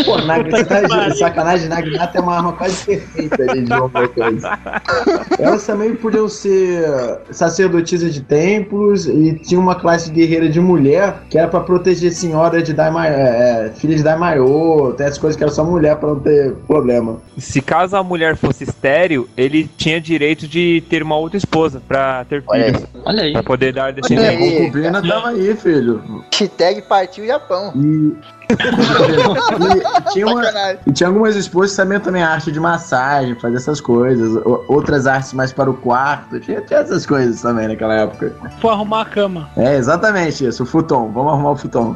[0.06, 0.64] Pô, Nag- você
[1.10, 4.60] de sacanagem, Naginata é uma arma quase perfeita ali de alguma coisa.
[5.40, 6.84] Elas também podiam ser
[7.32, 12.62] sacerdotisas de templos e tinha uma classe guerreira de mulher que era pra proteger senhora
[12.62, 16.54] de Daimai, é, filha de Daimaiô, essas coisas que era só mulher pra não ter
[16.68, 17.20] problema.
[17.38, 22.24] Se caso a mulher fosse estéreo, ele tinha direito de ter uma outra esposa pra
[22.26, 22.84] ter filhos.
[23.06, 23.34] Olha aí.
[23.34, 24.51] Pra poder dar descendência.
[24.58, 26.24] Concubina tava aí, filho.
[26.34, 27.74] Hashtag partiu Japão.
[27.76, 28.16] E,
[28.52, 30.44] e tinha uma.
[30.86, 34.42] E tinha algumas esposas que sabiam também a arte de massagem, fazer essas coisas.
[34.68, 36.40] Outras artes mais para o quarto.
[36.40, 38.34] Tinha, tinha essas coisas também naquela época.
[38.60, 39.50] For arrumar a cama.
[39.56, 41.12] É exatamente isso, o futon.
[41.12, 41.96] Vamos arrumar o futon.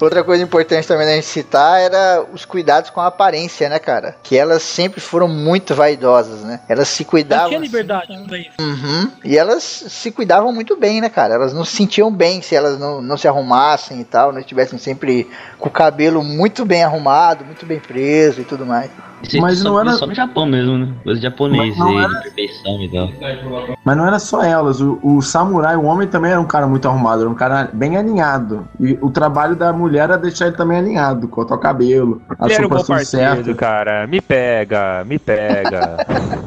[0.00, 4.16] Outra coisa importante também da gente citar era os cuidados com a aparência, né, cara?
[4.22, 6.60] Que elas sempre foram muito vaidosas, né?
[6.68, 7.48] Elas se Não cuidavam.
[7.48, 8.50] tinha liberdade pra isso.
[8.60, 9.10] Uhum.
[9.24, 11.34] E elas se cuidavam muito bem, né, cara?
[11.34, 14.78] Elas não se sentiam bem se elas não, não se arrumassem e tal, não estivessem
[14.78, 15.09] sempre
[15.58, 18.90] com o cabelo muito bem arrumado, muito bem preso e tudo mais.
[19.22, 20.88] isso Mas só, não era- só no Japão mesmo, né?
[21.04, 23.10] Coisa japonês era- de perfeição e tal.
[23.84, 24.80] Mas não era só elas.
[24.80, 27.96] O, o samurai, o homem também era um cara muito arrumado, era um cara bem
[27.98, 28.66] alinhado.
[28.80, 32.54] E o trabalho da mulher era deixar ele também alinhado, cortar o cabelo, a Ele
[32.54, 33.54] era um bom tudo partido, certo.
[33.54, 34.06] cara.
[34.06, 35.98] Me pega, me pega.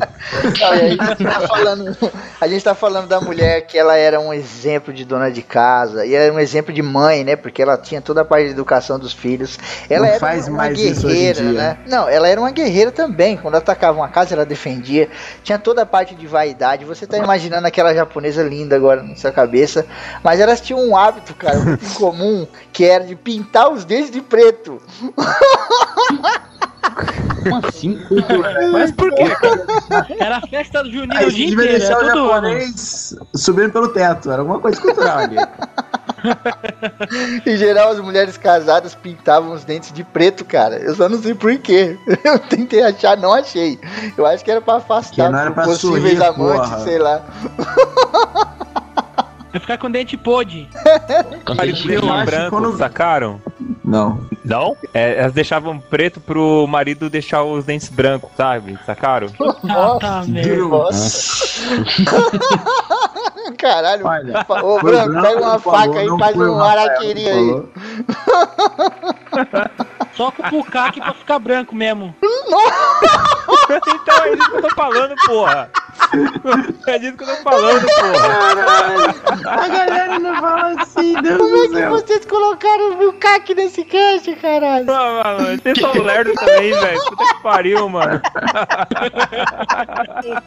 [0.60, 1.98] Não, a gente, tá falando,
[2.40, 6.06] a gente tá falando da mulher que ela era um exemplo de dona de casa,
[6.06, 7.36] e era um exemplo de mãe, né?
[7.36, 9.58] Porque ela tinha toda a parte educação dos filhos.
[9.90, 11.52] Ela Não era faz uma, uma mais isso hoje em guerreira, dia.
[11.54, 11.78] né?
[11.88, 13.36] Não, ela era uma guerreira também.
[13.38, 15.10] Quando atacava uma casa, ela defendia.
[15.44, 16.86] Tinha toda a parte de vaidade.
[16.86, 19.86] Você tá imaginando aquela japonesa linda agora na sua cabeça.
[20.24, 24.22] Mas elas tinham um hábito, cara, muito incomum, que era de pintar os dentes de
[24.22, 24.82] preto.
[27.44, 28.00] Como assim?
[28.72, 30.08] Mas por quê, cara?
[30.20, 32.48] Era a festa junina Aí o dia inteiro, deixar era o todo ano.
[32.48, 34.32] japonês subindo pelo teto.
[34.32, 35.36] Era alguma coisa cultural ali.
[37.46, 40.78] Em geral, as mulheres casadas pintavam os dentes de preto, cara.
[40.78, 41.98] Eu só não sei por quê.
[42.24, 43.80] Eu tentei achar, não achei.
[44.18, 46.84] Eu acho que era pra Que afastar não era pra possíveis sorrir, amantes, porra.
[46.84, 47.22] sei lá.
[49.54, 50.68] Vai ficar com dente podre.
[51.46, 53.40] Com que branco, quando- sacaram?
[53.86, 54.26] Não.
[54.44, 54.76] Não?
[54.94, 58.80] É, elas deixavam preto pro marido deixar os dentes brancos, sabe?
[58.86, 59.28] Sacaram?
[59.70, 60.56] Ah, tá, merda.
[60.66, 61.46] Nossa.
[63.58, 64.06] Caralho.
[64.06, 67.64] Olha, Ô, Branco, pega uma falou, faca aí e faz um araquiri aí.
[70.16, 72.16] Só com o bucaque pra ficar branco mesmo.
[73.88, 75.70] então é disso que eu tô falando, porra.
[76.88, 79.16] É disso que eu tô falando, porra.
[79.64, 81.90] A galera não fala assim, Deus Como é que céu.
[81.92, 84.86] vocês colocaram o bucaque nesse cast, caralho?
[84.92, 87.04] Ah, mano, tem só lerdo também, velho.
[87.06, 88.22] Puta que pariu, mano.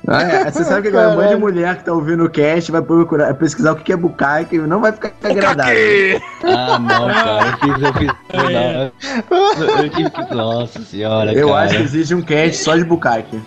[0.08, 1.40] Ah, é, você sabe que agora um monte de Caralho.
[1.40, 4.80] mulher que tá ouvindo o cast vai procurar, pesquisar o que é bucaque e não
[4.80, 6.20] vai ficar agradável.
[6.44, 7.46] Ah, não, cara.
[7.46, 8.12] Eu fiz, eu fiz.
[8.32, 10.34] Não, Eu tive que.
[10.34, 11.32] Nossa senhora.
[11.32, 11.64] Eu cara.
[11.64, 13.40] acho que exige um cast só de bucaque.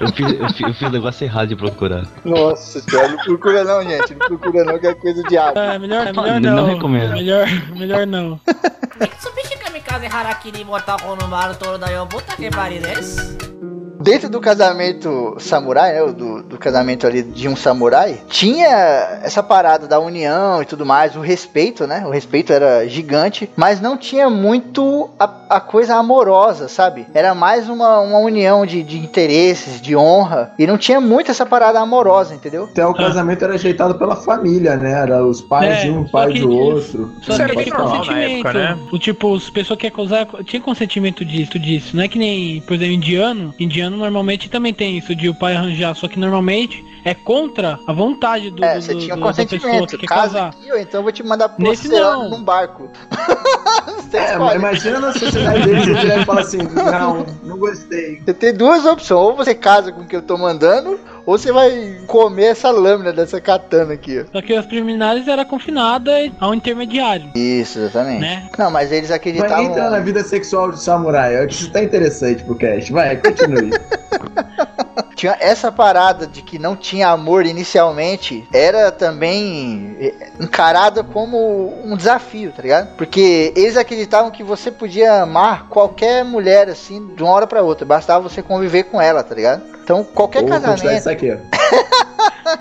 [0.00, 2.04] Eu fiz, o negócio errado de procurar.
[2.24, 4.14] Nossa senhora, não procura não, gente.
[4.14, 5.62] Não procura não, que é coisa de água.
[5.62, 6.56] É, melhor, é, melhor não.
[6.56, 7.12] Não recomendo.
[7.12, 8.40] Melhor, melhor não.
[9.00, 13.36] Mitsubishi Kamikaze Harakiri Botar Konomaru Toro da Buta que pariu desse?
[13.54, 13.57] É
[14.00, 19.86] dentro do casamento samurai, né, do, do, casamento ali de um samurai, tinha essa parada
[19.86, 22.04] da união e tudo mais, o respeito, né?
[22.06, 27.06] O respeito era gigante, mas não tinha muito a, a coisa amorosa, sabe?
[27.12, 31.46] Era mais uma, uma união de, de, interesses, de honra, e não tinha muito essa
[31.46, 32.68] parada amorosa, entendeu?
[32.70, 34.92] Então o casamento era ajeitado pela família, né?
[34.92, 37.12] Era os pais é, de um, pai que, do outro.
[37.22, 38.18] Só que tinha consentimento.
[38.18, 38.78] Época, né?
[38.92, 41.96] O tipo, as pessoas que ia causar, tinha consentimento disso, disso.
[41.96, 45.34] Não é que nem, por exemplo, indiano, indiano coreano normalmente também tem isso de o
[45.34, 49.14] pai arranjar, só que normalmente é contra a vontade do, É, do- você do- tinha
[49.14, 49.90] um do- da pessoa consentimento.
[49.98, 50.48] que quer casar.
[50.48, 52.28] aqui, ou então eu vou te mandar pro Nesse não.
[52.30, 52.90] num barco.
[54.08, 58.22] Você É, imagina na sociedade deles você virar e falar assim: não, não gostei.
[58.24, 59.20] Você tem duas opções.
[59.20, 60.98] Ou você casa com o que eu tô mandando,
[61.28, 64.32] ou você vai comer essa lâmina dessa katana aqui, ó.
[64.32, 66.10] Só que as preliminares era confinada
[66.40, 68.22] ao intermediário, Isso, exatamente.
[68.22, 68.48] né?
[68.56, 69.64] Não, mas eles Vai acreditavam.
[69.64, 71.36] entrar na vida sexual de samurai.
[71.36, 72.90] É que isso tá interessante pro cast.
[72.90, 73.72] Vai, continue.
[75.14, 81.96] Tinha essa parada de que não tinha amor inicialmente, era também eh, encarada como um
[81.96, 82.94] desafio, tá ligado?
[82.96, 87.84] Porque eles acreditavam que você podia amar qualquer mulher assim de uma hora pra outra,
[87.84, 89.77] bastava você conviver com ela, tá ligado?
[89.88, 91.28] Então qualquer continuar casamento, isso aqui.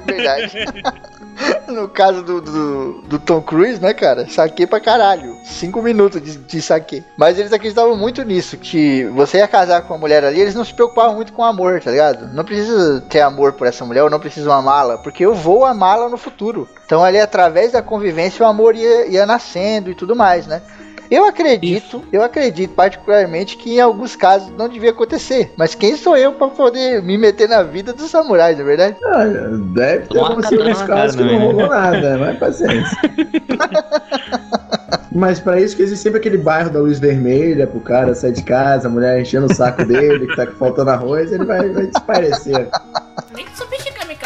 [0.06, 0.58] verdade.
[1.68, 4.28] No caso do, do, do Tom Cruise, né, cara?
[4.28, 5.38] Saquei pra caralho.
[5.44, 7.04] Cinco minutos de, de saque.
[7.16, 10.66] Mas eles acreditavam muito nisso, que você ia casar com uma mulher ali, eles não
[10.66, 12.34] se preocupavam muito com amor, tá ligado?
[12.34, 16.10] Não precisa ter amor por essa mulher, ou não preciso amá-la, porque eu vou amá-la
[16.10, 16.68] no futuro.
[16.86, 20.64] Então ali, através da convivência, o amor ia, ia nascendo e tudo mais, né?
[21.10, 22.04] Eu acredito, Isso.
[22.12, 25.54] eu acredito particularmente que em alguns casos não devia acontecer.
[25.58, 28.98] Mas quem sou eu para poder me meter na vida dos samurais, não é verdade?
[29.06, 29.26] Ah,
[29.74, 32.98] deve ter acontecido casos que não rolou nada, mas paciência.
[35.10, 38.44] Mas para isso que existe sempre aquele bairro da luz vermelha, pro cara sair de
[38.44, 42.70] casa, a mulher enchendo o saco dele, que tá faltando arroz, ele vai, vai desaparecer.
[43.34, 43.78] Nem que subir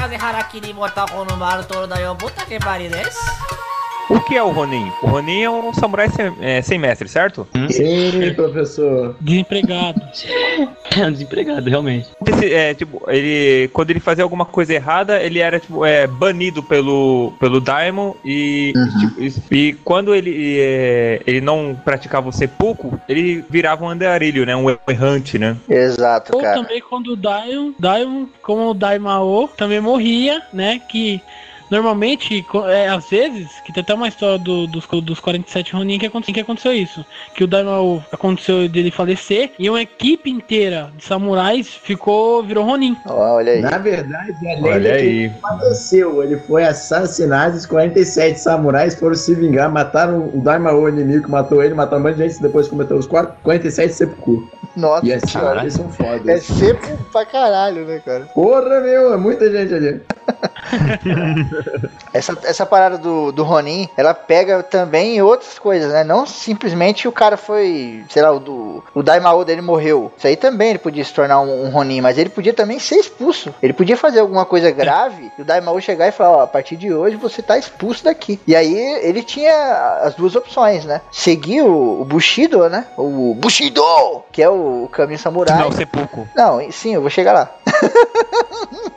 [0.01, 3.19] casa e harakiri botar o no bar todo daí, eu botar que pariu é desse.
[4.11, 4.91] O que é o Ronin?
[5.01, 7.47] O Ronin é um samurai sem, é, sem mestre, certo?
[7.69, 9.15] Sim, professor.
[9.21, 10.01] Desempregado.
[10.99, 12.09] É um desempregado, realmente.
[12.27, 16.61] Esse, é, tipo, ele, quando ele fazia alguma coisa errada, ele era tipo, é, banido
[16.61, 22.99] pelo, pelo Daimon e, tipo, e, e quando ele, é, ele não praticava o seppuku,
[23.07, 24.53] ele virava um andarilho, né?
[24.53, 25.55] Um errante, né?
[25.69, 26.61] Exato, Ou cara.
[26.61, 30.81] também quando o Daion, Daion, como o Daimao, também morria, né?
[30.89, 31.21] Que
[31.71, 36.05] normalmente, é, às vezes, que tem até uma história do- dos, dos 47 Ronin que
[36.05, 37.03] aconteceu, que aconteceu isso.
[37.35, 42.95] Que o Daimao aconteceu dele falecer e uma equipe inteira de samurais ficou, virou Ronin.
[43.07, 43.61] Olha aí.
[43.61, 45.31] Na verdade, a lenda Olha é que aí.
[45.41, 46.23] aconteceu.
[46.23, 51.31] Ele foi assassinado, os 47 samurais foram se vingar, mataram o Daimao, o inimigo que
[51.31, 54.49] matou ele, mataram um monte de gente, depois cometeu os quatro- 47 seppuku.
[54.75, 55.61] Nossa E assim, senhora.
[55.61, 56.27] eles são fodas.
[56.27, 58.21] É sempre pra caralho, né, cara?
[58.33, 60.01] Porra, meu, é muita gente ali.
[62.13, 66.03] Essa, essa parada do, do Ronin, ela pega também outras coisas, né?
[66.03, 70.11] Não simplesmente o cara foi, sei lá, o, do, o Daimao dele morreu.
[70.17, 72.95] Isso aí também ele podia se tornar um, um Ronin, mas ele podia também ser
[72.97, 73.53] expulso.
[73.63, 76.75] Ele podia fazer alguma coisa grave e o Daimao chegar e falar: Ó, a partir
[76.75, 78.39] de hoje você tá expulso daqui.
[78.45, 80.99] E aí ele tinha as duas opções, né?
[81.11, 82.87] Seguir o, o Bushido, né?
[82.97, 83.81] O Bushido,
[84.33, 84.53] que é o,
[84.91, 85.57] caminho samurai.
[85.57, 86.27] Não, seppuku.
[86.35, 87.51] Não, sim, eu vou chegar lá.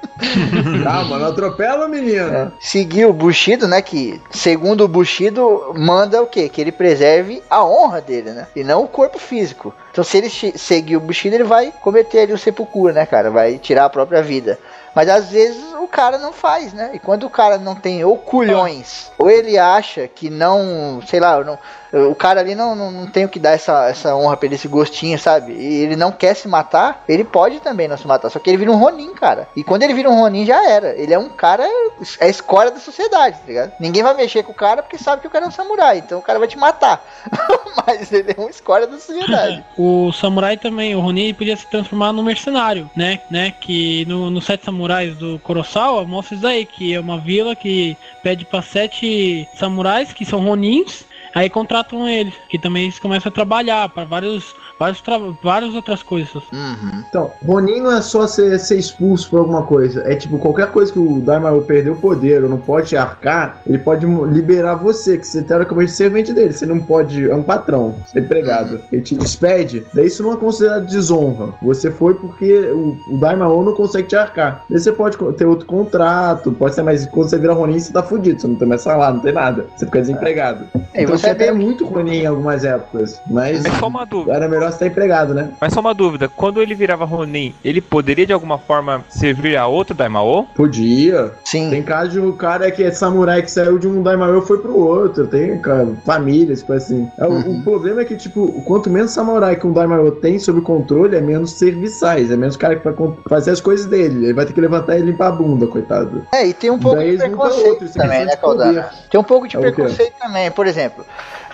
[0.83, 2.35] Calma, não atropela o menino.
[2.35, 2.49] É.
[2.61, 3.83] Seguir o Bushido, né?
[3.83, 6.49] Que, segundo o Bushido, manda o quê?
[6.49, 8.47] Que ele preserve a honra dele, né?
[8.55, 9.75] E não o corpo físico.
[9.91, 13.31] Então, se ele seguir o Bushido, ele vai cometer ali o sepulcro, né, cara?
[13.31, 14.59] Vai tirar a própria vida.
[14.95, 16.91] Mas às vezes o cara não faz, né?
[16.95, 21.43] E quando o cara não tem ou culhões, ou ele acha que não, sei lá,
[21.43, 21.59] não,
[21.95, 24.57] o cara ali não, não, não tem o que dar essa, essa honra pra ele,
[24.57, 25.53] esse gostinho, sabe?
[25.53, 28.31] E ele não quer se matar, ele pode também não se matar.
[28.31, 29.49] Só que ele vira um Ronin, cara.
[29.57, 30.95] E quando ele vira um Ronin, já era.
[30.97, 33.73] Ele é um cara, é a escória da sociedade, tá ligado?
[33.79, 35.99] Ninguém vai mexer com o cara porque sabe que o cara é um samurai.
[35.99, 37.05] Então o cara vai te matar.
[37.87, 39.65] Mas ele é uma escória da sociedade.
[39.77, 43.21] O samurai também, o Ronin, ele podia se transformar num mercenário, né?
[43.31, 43.53] né?
[43.61, 47.97] Que no, no Sete Samurais do Kurosawa mostra isso aí, que é uma vila que
[48.23, 51.05] pede pra sete samurais, que são Ronins,
[51.35, 55.03] aí contratam eles, que também eles começam a trabalhar para vários, vários,
[55.43, 56.43] várias outras coisas.
[56.53, 57.05] Uhum.
[57.09, 60.03] Então, Ronin não é só ser, ser expulso por alguma coisa.
[60.07, 63.61] É tipo, qualquer coisa que o Daimao perdeu o poder ou não pode te arcar,
[63.67, 66.53] ele pode liberar você, que você teoricamente é servente dele.
[66.53, 67.29] Você não pode.
[67.29, 68.81] É um patrão, você é empregado.
[68.93, 71.55] Ele te despede, daí isso não é considerado desonra.
[71.63, 74.65] Você foi porque o, o Daimao não consegue te arcar.
[74.69, 78.03] Daí você pode ter outro contrato, pode ser, mas quando você vira Ronin, você tá
[78.03, 78.41] fudido.
[78.41, 79.67] Você não tem mais salário, não tem nada.
[79.77, 80.65] Você fica desempregado.
[80.75, 84.35] E então você você é muito Ronin em algumas épocas, mas Mas só uma dúvida.
[84.35, 85.51] era melhor você estar empregado, né?
[85.61, 86.29] Mas só uma dúvida.
[86.29, 90.45] Quando ele virava Ronin, ele poderia de alguma forma servir a outro Daimao?
[90.55, 91.33] Podia.
[91.45, 91.71] Sim.
[91.71, 94.59] Tem caso de um cara que é samurai que saiu de um Daimao e foi
[94.59, 95.27] pro outro.
[95.27, 97.09] Tem cara, famílias, tipo assim.
[97.19, 97.59] É, o- Uhum.
[97.59, 101.21] O problema é que, tipo, quanto menos samurai que um Daimao tem sob controle, é
[101.21, 102.31] menos serviçais.
[102.31, 102.95] É menos cara que vai
[103.29, 104.25] fazer as coisas dele.
[104.27, 106.27] Ele vai ter que levantar e limpar a bunda, coitado.
[106.33, 108.37] É, e tem um pouco Daí de preconceito outro, é também, né.
[108.37, 108.91] Caldana?
[109.11, 110.51] Tem um pouco de É preconceito também.
[110.51, 111.05] Por exemplo,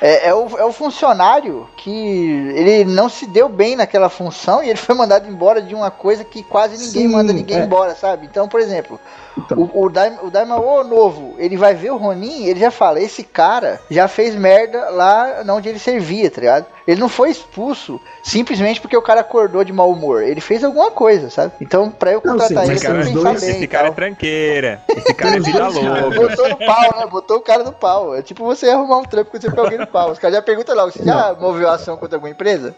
[0.01, 4.71] É, é, o, é o funcionário que ele não se deu bem naquela função e
[4.71, 7.65] ele foi mandado embora de uma coisa que quase ninguém Sim, manda ninguém é.
[7.65, 8.27] embora, sabe?
[8.27, 8.99] Então, por exemplo,
[9.37, 9.59] Então.
[9.59, 13.23] o, o, Daima, o Daimao novo, ele vai ver o Ronin, ele já fala, esse
[13.23, 16.67] cara já fez merda lá onde ele servia, tá ligado?
[16.87, 20.23] Ele não foi expulso simplesmente porque o cara acordou de mau humor.
[20.23, 21.53] Ele fez alguma coisa, sabe?
[21.61, 23.95] Então, pra eu Não, contratar sim, ele, eu tenho dois- Esse cara é tal.
[23.95, 24.81] tranqueira.
[24.89, 26.11] Esse cara é vida louca.
[26.11, 27.07] Botou no pau, né?
[27.09, 28.15] Botou o cara no pau.
[28.17, 30.11] É tipo você arrumar um trampo quando você pega alguém no pau.
[30.11, 32.75] Os caras já perguntam logo, você já moveu ação contra alguma empresa?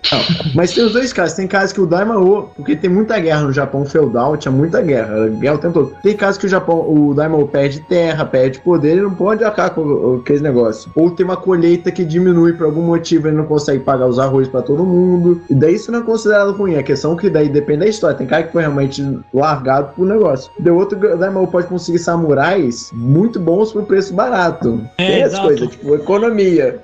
[0.55, 1.35] Mas tem os dois casos.
[1.37, 5.29] Tem casos que o Daimao, porque tem muita guerra no Japão feudal, tinha muita guerra,
[5.29, 5.97] guerra o tempo todo.
[6.03, 9.71] Tem casos que o Japão, o Daimao perde terra, perde poder, ele não pode acabar
[9.71, 10.91] com aquele negócio.
[10.95, 14.49] Ou tem uma colheita que diminui por algum motivo, ele não consegue pagar os arroz
[14.49, 15.41] pra todo mundo.
[15.49, 16.77] E daí isso não é considerado ruim.
[16.77, 18.17] A questão é que daí depende da história.
[18.17, 20.51] Tem cara que foi realmente largado pro negócio.
[20.59, 24.81] Deu outro, o Daimao pode conseguir samurais muito bons por preço barato.
[24.99, 26.81] É, tem as coisas, tipo, economia.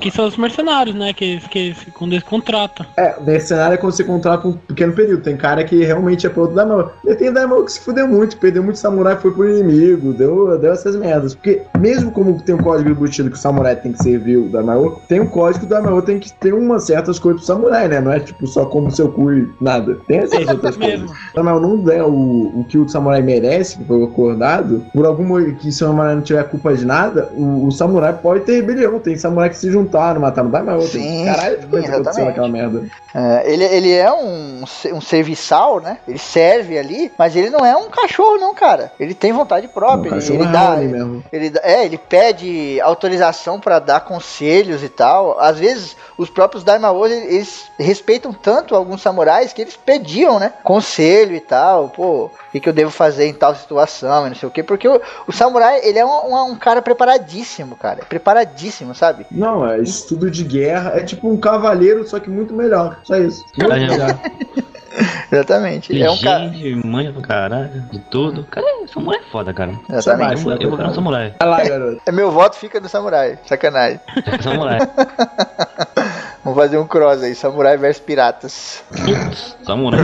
[0.00, 1.12] Que são os mercenários, né?
[1.12, 2.86] Que, que quando eles contratam.
[2.96, 5.22] É, mercenário é quando você contrata por um pequeno período.
[5.22, 6.92] Tem cara que realmente é pro outro Daimao.
[7.04, 10.72] E tem Daimao que se fudeu muito, perdeu muito samurai, foi pro inimigo, deu, deu
[10.72, 11.34] essas merdas.
[11.34, 15.02] Porque mesmo como tem um código embutido que o samurai tem que servir o Daimao,
[15.08, 18.00] tem um código que o Daimao tem que ter umas certas coisas pro samurai, né?
[18.00, 19.98] Não é tipo só como seu cu e nada.
[20.06, 21.10] Tem essas outras coisas.
[21.10, 25.24] O Daimao não der o, o que o samurai merece, que foi acordado, por algum
[25.24, 28.98] motivo que o samurai não tiver culpa de nada, o, o samurai pode ter rebelião.
[28.98, 29.85] Tem samurai que se juntaram,
[30.20, 30.80] mataram o Daimao.
[30.82, 32.26] Sim, tem caralho de sim, coisa que aconteceu exatamente.
[32.28, 32.86] naquela merda.
[33.14, 34.62] É, ele, ele é um,
[34.92, 35.98] um serviçal, né?
[36.06, 38.92] Ele serve ali, mas ele não é um cachorro, não, cara.
[39.00, 40.10] Ele tem vontade própria.
[40.10, 41.24] Ele, cachorro ele é dá, ali mesmo.
[41.32, 45.38] ele, dá- é, ele pede autorização pra dar conselhos e tal.
[45.40, 50.52] Às vezes, os próprios Daimao, eles, eles respeitam tanto alguns samurais que eles pediam, né?
[50.62, 51.88] Conselho e tal.
[51.88, 54.62] Pô, o que, que eu devo fazer em tal situação e não sei o quê.
[54.62, 58.04] Porque o, o samurai, ele é um, um- um cara preparadíssimo, cara.
[58.06, 59.26] Preparadíssimo, sabe?
[59.30, 62.98] Não, é estudo de guerra, é tipo um cavaleiro, só que muito melhor.
[63.04, 63.44] Só isso.
[63.56, 63.86] Muito Caralho.
[63.90, 64.18] melhor.
[65.30, 65.92] Exatamente.
[65.92, 66.50] Ele é um cara.
[66.84, 68.44] Manja pra caralho, de tudo.
[68.50, 69.72] Cara, samurai é foda, cara.
[69.90, 70.36] Exatamente.
[70.38, 71.34] Eu, vou- eu vou virar um samurai.
[71.38, 72.00] Vai lá, garoto.
[72.06, 73.38] É, Meu voto fica no samurai.
[73.46, 74.00] Sacanagem.
[74.40, 74.78] Samurai.
[76.44, 78.82] Vamos fazer um cross aí, samurai versus piratas.
[79.04, 80.00] Putz, samurai.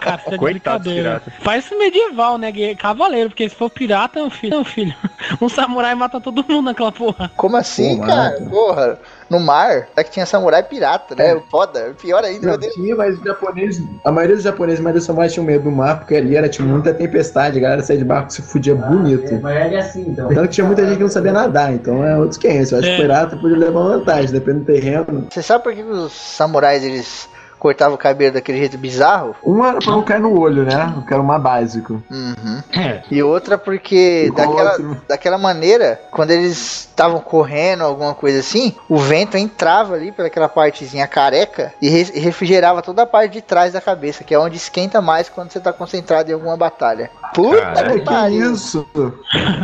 [0.00, 1.34] Cara, é de Coitado dos.
[1.40, 2.52] Faz isso medieval, né?
[2.74, 4.56] Cavaleiro, porque se for pirata, é um filho.
[4.56, 4.94] Não, filho.
[5.40, 7.30] Um samurai mata todo mundo naquela porra.
[7.36, 8.22] Como assim, Pô, cara?
[8.30, 8.44] mata.
[8.50, 8.98] Porra,
[9.28, 11.40] no mar, é que tinha samurai pirata, né?
[11.50, 15.32] Foda, pior ainda, Não, tinha, mas os japoneses, a maioria dos japoneses, mas os samurais
[15.32, 18.32] tinham medo do mar, porque ali era tipo muita tempestade, a galera saía de barco
[18.32, 19.38] se fudia bonito.
[19.42, 20.28] Mas é assim, então.
[20.28, 22.72] Tanto que tinha muita gente que não sabia nadar, então é outros 500.
[22.72, 22.90] Eu acho É.
[22.90, 25.26] que o pirata podia levar vantagem, dependendo do terreno.
[25.30, 27.28] Você sabe por que os samurais eles
[27.60, 29.36] cortavam o cabelo daquele jeito bizarro?
[29.44, 30.92] Um era pra não cair no olho, né?
[31.06, 32.02] Que era o mais básico.
[32.10, 32.62] Uhum.
[32.76, 34.96] É, E outra porque E daquela, outro?
[35.08, 41.06] daquela maneira, quando eles estavam correndo, alguma coisa assim, o vento entrava ali pelaquela partezinha
[41.06, 44.56] careca e re- e refrigerava toda a parte de trás da cabeça, que é onde
[44.56, 47.10] esquenta mais quando você tá concentrado em alguma batalha.
[47.34, 47.92] Puta Caralho.
[47.92, 48.52] que que pariu.
[48.52, 48.86] isso?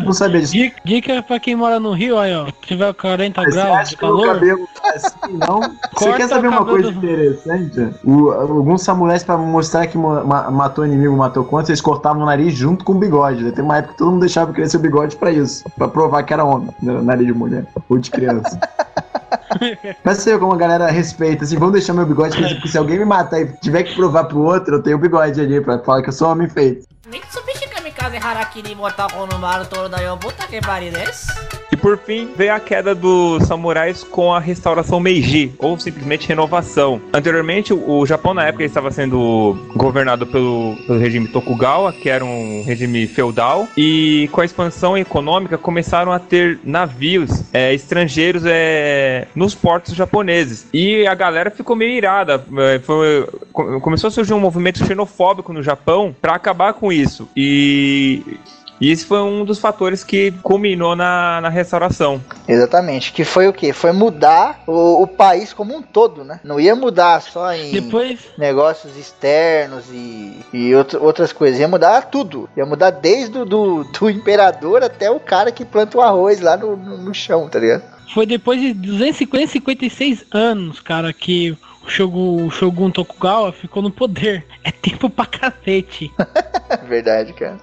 [0.04, 0.52] Não sabia disso.
[0.52, 2.46] Dica, dica pra quem mora no Rio, aí, ó.
[2.46, 4.26] Se tiver 40 Você graus de calor.
[4.34, 5.60] cabelo tá assim, não?
[5.94, 7.85] Você quer saber uma coisa do- interessante?
[8.03, 12.23] O- alguns samurais, pra mostrar que ma- ma- matou o inimigo, matou quantos, eles cortavam
[12.23, 13.43] o nariz junto com o bigode.
[13.43, 13.51] né?
[13.51, 15.63] Tem uma época que todo mundo deixava crescer o bigode pra isso.
[15.77, 17.01] Pra provar que era homem, né?
[17.01, 17.65] nariz de mulher.
[17.89, 18.59] Ou de criança.
[20.03, 22.77] Mas você vê como a galera respeita, assim, vamos deixar meu bigode crescer, porque se
[22.77, 25.79] alguém me matar e tiver que provar pro outro, eu tenho o bigode ali pra
[25.79, 26.87] falar que eu sou homem feito.
[27.09, 31.54] 三菱神風ハラキリボタコのマルトルだよボタケバリです E
[31.86, 37.00] por fim, veio a queda dos samurais com a restauração Meiji, ou simplesmente renovação.
[37.14, 42.64] Anteriormente, o Japão na época estava sendo governado pelo, pelo regime Tokugawa, que era um
[42.66, 49.54] regime feudal, e com a expansão econômica começaram a ter navios é, estrangeiros é, nos
[49.54, 50.66] portos japoneses.
[50.74, 52.44] E a galera ficou meio irada.
[52.58, 57.28] é, foi- co- começou a surgir um movimento xenofóbico no Japão para acabar com isso.
[57.36, 58.24] E
[58.80, 62.20] e esse foi um dos fatores que culminou na, na restauração.
[62.46, 63.12] Exatamente.
[63.12, 63.72] Que foi o quê?
[63.72, 66.40] Foi mudar o, o país como um todo, né?
[66.44, 71.58] Não ia mudar só em Depois, negócios externos e, e outro- outras coisas.
[71.60, 72.48] Ia mudar tudo.
[72.56, 76.56] Ia mudar desde o do, do imperador até o cara que planta o arroz lá
[76.56, 77.82] no, no, no chão, tá ligado?
[78.14, 81.56] foi depois de 256 anos, cara, que
[81.88, 84.44] Shogun, o Shogun Tokugawa ficou no poder.
[84.64, 86.10] É tempo pra cacete.
[86.88, 87.58] Verdade, cara.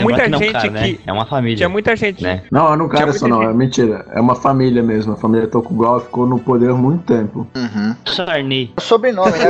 [0.00, 0.82] Muita que não, gente cara, né?
[0.82, 1.56] que- É uma família.
[1.56, 2.22] Tinha muita gente.
[2.22, 2.42] Né?
[2.50, 4.06] Não, eu não quero isso não, gente- é mentira.
[4.12, 5.12] É uma família mesmo.
[5.12, 7.46] A família Tokugawa ficou no poder há muito tempo.
[7.54, 7.94] Uhum.
[8.06, 8.72] Sarney.
[8.76, 9.44] O sobrenome, né?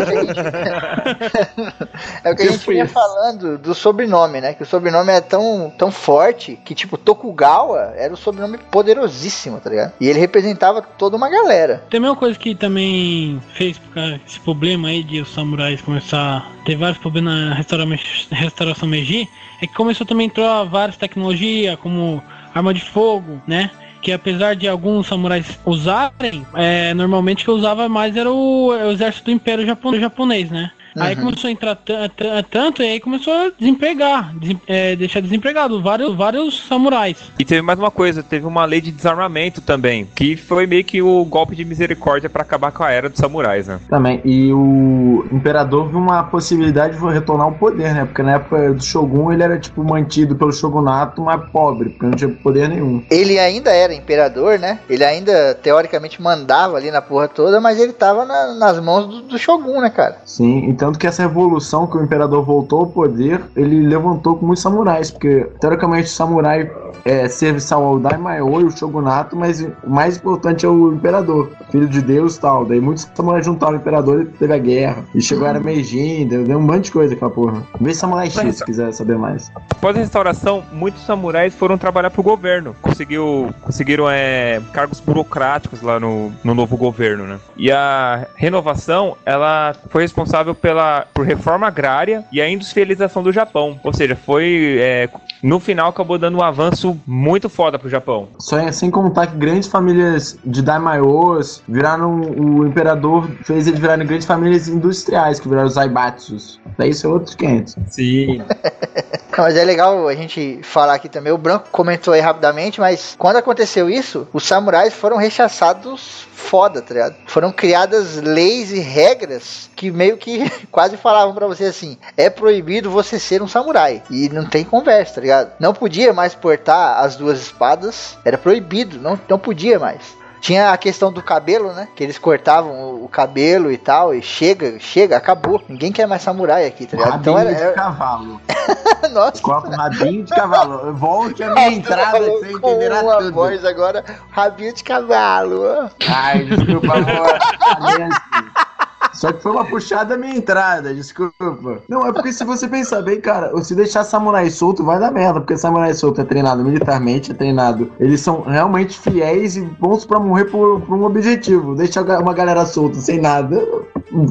[2.25, 4.55] É o que a gente Tipo vinha falando do sobrenome, né?
[4.55, 9.71] Que o sobrenome é tão, tão forte que, tipo, Tokugawa era o sobrenome poderosíssimo, tá
[9.71, 9.93] ligado?
[10.01, 11.83] E ele representava toda uma galera.
[11.91, 13.81] Tem uma coisa que também fez
[14.27, 17.87] esse problema aí de os samurais começar a ter vários problemas na restaura-
[18.31, 19.29] restauração Meiji,
[19.61, 22.23] é que começou também a entrar várias tecnologias, como
[22.55, 23.71] arma de fogo, né?
[24.03, 29.27] Que apesar de alguns samurais usarem, é, normalmente que usava mais era o, o exército
[29.27, 30.71] do Império Japon- japonês, né?
[30.97, 31.25] Aí Uhum.
[31.25, 35.83] começou a entrar tan- tan- tanto e aí começou a desempregar, desem- é, deixar desempregado
[35.83, 37.17] vários, vários samurais.
[37.39, 41.03] E teve mais uma coisa, teve uma lei de desarmamento também, que foi meio que
[41.03, 43.81] o golpe de misericórdia pra acabar com a era dos samurais, né?
[43.89, 44.21] Também.
[44.25, 48.05] E o imperador viu uma possibilidade de retornar ao poder, né?
[48.05, 52.13] Porque na época do Shogun ele era, tipo, mantido pelo shogunato, mas pobre, porque não
[52.13, 53.03] tinha poder nenhum.
[53.11, 54.79] Ele ainda era imperador, né?
[54.89, 59.23] Ele ainda, teoricamente, mandava ali na porra toda, mas ele tava na- nas mãos do,
[59.23, 60.19] do Shogun, né, cara?
[60.25, 64.45] Sim, e tanto que essa revolução que o imperador voltou ao poder, ele levantou com
[64.45, 66.70] muitos samurais, porque teoricamente o samurai
[67.07, 71.89] é serviçal ao Daimyo e o shogunato, mas o mais importante é o imperador, filho
[71.89, 72.66] de Deus e tal.
[72.66, 75.05] Daí muitos samurais juntaram o imperador e teve a guerra.
[75.14, 77.62] E chegou a era Meiji, deu, deu um monte de coisa aquela porra.
[77.80, 79.51] Vê Samurai X se quiser saber mais.
[79.70, 82.76] Após a restauração, muitos samurais foram trabalhar pro governo.
[82.82, 87.39] Conseguiu, conseguiram é, cargos burocráticos lá no, no novo governo, né?
[87.57, 90.74] E a renovação, ela foi responsável pela,
[91.12, 93.79] por reforma agrária e a industrialização do Japão.
[93.83, 94.77] Ou seja, foi...
[94.81, 95.09] é,
[95.43, 98.29] no final acabou dando um avanço muito foda pro Japão.
[98.39, 102.20] Só é sem contar que grandes famílias de Daimyos viraram.
[102.20, 106.61] O imperador fez eles virarem grandes famílias industriais, que viraram os Aibatsus.
[106.79, 107.77] Daí isso é outros 500.
[107.89, 108.43] Sim.
[109.37, 111.32] Não, mas é legal a gente falar aqui também.
[111.32, 116.95] O Branco comentou aí rapidamente, mas quando aconteceu isso, os samurais foram rechaçados foda, tá
[116.95, 117.16] ligado?
[117.26, 122.91] Foram criadas leis e regras que meio que quase falavam pra você assim: é proibido
[122.91, 124.03] você ser um samurai.
[124.09, 125.53] E não tem conversa, tá ligado?
[125.59, 130.24] Não podia mais portar as duas espadas, era proibido, não, não podia mais.
[130.45, 131.89] Tinha a questão do cabelo, né?
[131.97, 134.15] Que eles cortavam o, cabelo e tal.
[134.15, 135.63] E chega, chega, acabou.
[135.67, 137.19] Ninguém quer mais samurai aqui, tá ligado?
[137.19, 137.55] Então era.
[137.55, 138.39] de era- cavalo.
[139.11, 140.93] Nossa, Corta um rabinho de cavalo.
[140.97, 143.33] Volte a minha entrada que você entenderá uma tudo.
[143.33, 145.89] voz agora, rabinho de cavalo.
[146.07, 147.39] Ai, desculpa, amor.
[149.13, 151.83] Só que foi uma puxada minha entrada, desculpa.
[151.89, 155.41] Não, é porque se você pensar bem, cara, se deixar samurai solto, vai dar merda.
[155.41, 157.91] Porque samurai solto é treinado militarmente, é treinado.
[158.01, 161.75] Eles são realmente fiéis e bons pra morrer por, por um objetivo.
[161.75, 163.63] Deixar uma galera solta sem nada.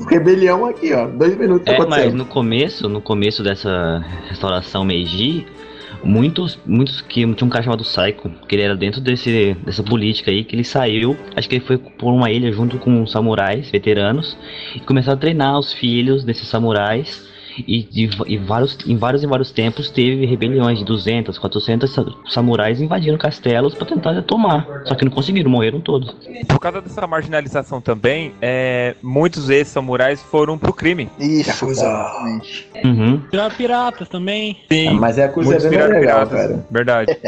[0.07, 1.07] Rebelião aqui, ó.
[1.07, 5.45] Dois minutos É, mas no começo, no começo dessa restauração Meiji,
[6.03, 10.31] muitos, muitos que tinha um cara chamado Saiko, que ele era dentro desse, dessa política
[10.31, 14.37] aí, que ele saiu, acho que ele foi por uma ilha junto com samurais veteranos
[14.75, 17.32] e começaram a treinar os filhos desses samurais.
[17.57, 22.05] E, de, e vários, em vários e vários tempos teve rebeliões de 200, 400 sa-
[22.29, 24.67] samurais invadindo castelos para tentar tomar.
[24.85, 26.15] Só que não conseguiram, morreram todos.
[26.47, 31.09] Por causa dessa marginalização também, é, muitos ex-samurais foram pro crime.
[31.19, 32.69] Isso, exatamente.
[32.83, 33.21] Uhum.
[33.31, 34.57] Viraram piratas também.
[34.71, 36.31] Sim, Mas é a coisa bem legal, piratas.
[36.39, 36.65] cara.
[36.69, 37.17] Verdade.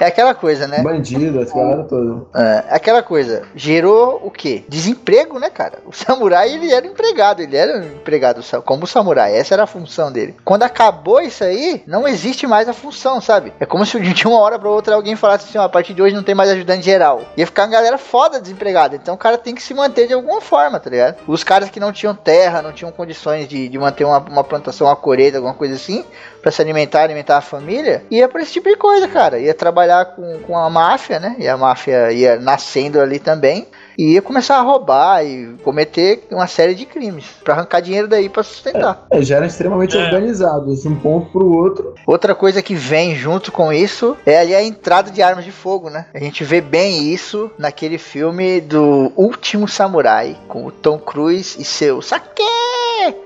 [0.00, 0.80] É aquela coisa, né?
[0.80, 2.24] Bandido, essa galera toda.
[2.36, 3.42] É, aquela coisa.
[3.56, 4.62] Gerou o quê?
[4.68, 5.80] Desemprego, né, cara?
[5.84, 7.40] O samurai, ele era empregado.
[7.42, 9.34] Ele era um empregado como samurai.
[9.36, 10.36] Essa era a função dele.
[10.44, 13.52] Quando acabou isso aí, não existe mais a função, sabe?
[13.58, 16.02] É como se de uma hora pra outra alguém falasse assim, ó, a partir de
[16.02, 17.22] hoje não tem mais ajudante geral.
[17.36, 18.96] Ia ficar uma galera foda desempregada.
[18.96, 21.16] Então o cara tem que se manter de alguma forma, tá ligado?
[21.26, 24.86] Os caras que não tinham terra, não tinham condições de, de manter uma, uma plantação,
[24.86, 26.04] uma colheita, alguma coisa assim,
[26.48, 29.38] pra se alimentar, alimentar a família, ia pra esse tipo de coisa, cara.
[29.38, 31.36] Ia trabalhar com, com a máfia, né?
[31.38, 33.66] E a máfia ia nascendo ali também.
[33.98, 38.28] E ia começar a roubar e cometer uma série de crimes pra arrancar dinheiro daí
[38.28, 39.06] pra sustentar.
[39.10, 40.04] É, já eram extremamente É.
[40.04, 41.94] organizados, de um ponto pro outro.
[42.06, 45.90] Outra coisa que vem junto com isso é ali a entrada de armas de fogo,
[45.90, 46.06] né?
[46.14, 51.64] A gente vê bem isso naquele filme do Último Samurai, com o Tom Cruise e
[51.64, 52.42] seu saque!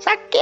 [0.00, 0.38] Saque!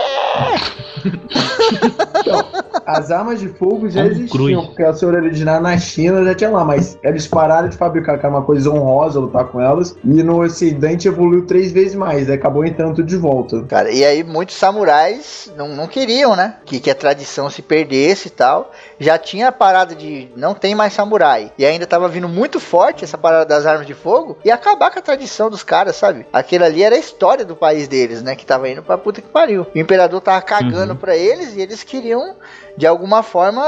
[2.87, 4.67] as armas de fogo já Como existiam, cruz.
[4.69, 8.27] porque a senhora original na China já tinha lá, mas eles pararam de fabricar, que
[8.27, 12.35] era uma coisa honrosa lutar com elas, e no ocidente evoluiu três vezes mais, aí
[12.37, 13.63] acabou entrando tudo de volta.
[13.69, 16.57] Cara, e aí muitos samurais não, não queriam, né?
[16.65, 18.73] Que, que a tradição se perdesse e tal.
[18.99, 21.53] Já tinha a parada de não tem mais samurai.
[21.57, 24.99] E ainda tava vindo muito forte essa parada das armas de fogo e acabar com
[24.99, 26.27] a tradição dos caras, sabe?
[26.33, 28.35] Aquilo ali era a história do país deles, né?
[28.35, 29.67] Que tava indo pra puta que pariu.
[29.75, 30.99] O imperador tava cagando Uhum.
[30.99, 32.37] pra eles e eles queriam,
[32.77, 33.63] de alguma forma,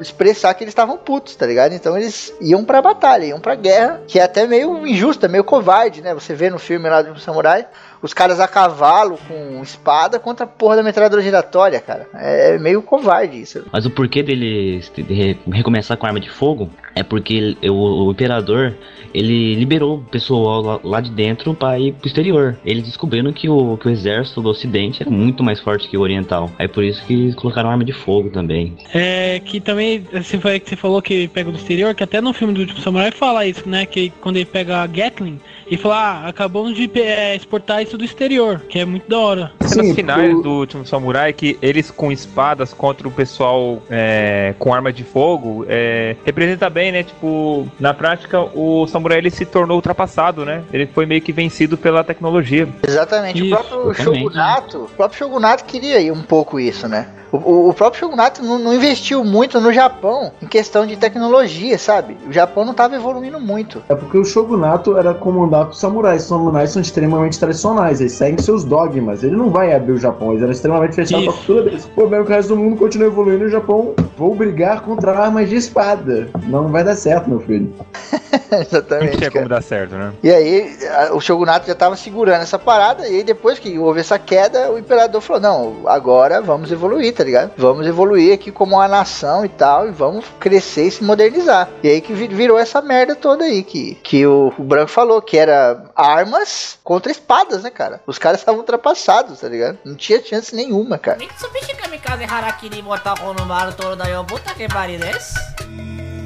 [0.00, 1.72] expressar que eles estavam putos, tá ligado?
[1.74, 6.02] Então eles iam pra batalha, iam pra guerra, que é até meio injusta, meio covarde,
[6.02, 6.12] né?
[6.14, 7.66] Você vê no filme lá do samurai,
[8.04, 12.06] os caras a cavalo com espada contra a porra da metralhadora giratória, cara.
[12.14, 13.64] É meio covarde isso.
[13.72, 18.06] Mas o porquê dele de re- recomeçar com arma de fogo é porque ele- o,
[18.08, 18.74] o imperador
[19.14, 22.58] ele liberou o pessoal lá, lá de dentro para ir pro exterior.
[22.64, 26.00] Eles descobriram que o, que o exército do ocidente era muito mais forte que o
[26.02, 26.50] oriental.
[26.58, 28.76] Aí por isso que eles colocaram arma de fogo também.
[28.92, 32.32] É que também, você foi que você falou que pega do exterior, que até no
[32.34, 33.86] filme do último samurai fala isso, né?
[33.86, 38.04] Que quando ele pega a Gatling, ele fala, ah, acabamos de é, exportar isso do
[38.04, 39.52] exterior, que é muito da hora.
[39.62, 44.74] Cenas Sim, finais do último samurai que eles com espadas contra o pessoal é, com
[44.74, 47.02] arma de fogo é, representa bem, né?
[47.02, 50.62] Tipo, na prática o samurai ele se tornou ultrapassado, né?
[50.72, 52.68] Ele foi meio que vencido pela tecnologia.
[52.86, 53.44] Exatamente.
[53.44, 54.22] Isso, o próprio exatamente.
[54.22, 57.08] Shogunato, o próprio Shogunato queria ir um pouco isso, né?
[57.38, 62.16] O, o- próprio Shogunato não, não investiu muito no Japão em questão de tecnologia, sabe?
[62.28, 63.82] O Japão não estava evoluindo muito.
[63.88, 66.22] É porque o shogunato era comandado por samurais.
[66.22, 69.22] Os samurais são extremamente tradicionais, eles seguem seus dogmas.
[69.22, 71.32] Ele não vai abrir o Japão, eles eram extremamente fechados Isso.
[71.32, 71.90] com a cultura deles.
[71.94, 75.12] Pô, velho, que o resto do mundo continua evoluindo e o Japão, vou brigar contra
[75.18, 76.28] armas de espada.
[76.46, 77.72] Não vai dar certo, meu filho.
[78.50, 79.16] Não Exatamente.
[79.18, 79.44] tinha cara.
[79.44, 80.12] como dar certo, né?
[80.22, 80.76] E aí,
[81.08, 84.70] a- o Shogunato já estava segurando essa parada, e aí depois que houve essa queda,
[84.70, 87.52] o imperador falou: Não, agora vamos evoluir, tá Tá ligado?
[87.56, 91.70] Vamos evoluir aqui como uma nação e tal, e vamos crescer e se modernizar.
[91.82, 95.38] E aí que virou essa merda toda aí, que, que o, o Branco falou, que
[95.38, 98.02] era armas contra espadas, né, cara?
[98.06, 99.78] Os caras estavam ultrapassados, tá ligado?
[99.86, 101.16] Não tinha chance nenhuma, cara.
[101.16, 105.04] Nem que subir kamikaze harakiri botar o no todo daí, eu botar que barulho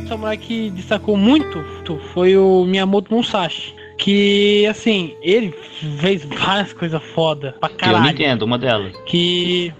[0.08, 1.62] samurai que destacou muito
[2.14, 3.76] foi o Miyamoto Musashi.
[3.98, 5.52] Que, assim, ele
[6.00, 8.06] fez várias coisas foda pra caralho.
[8.06, 8.94] Eu entendo, uma delas.
[9.06, 9.74] Que...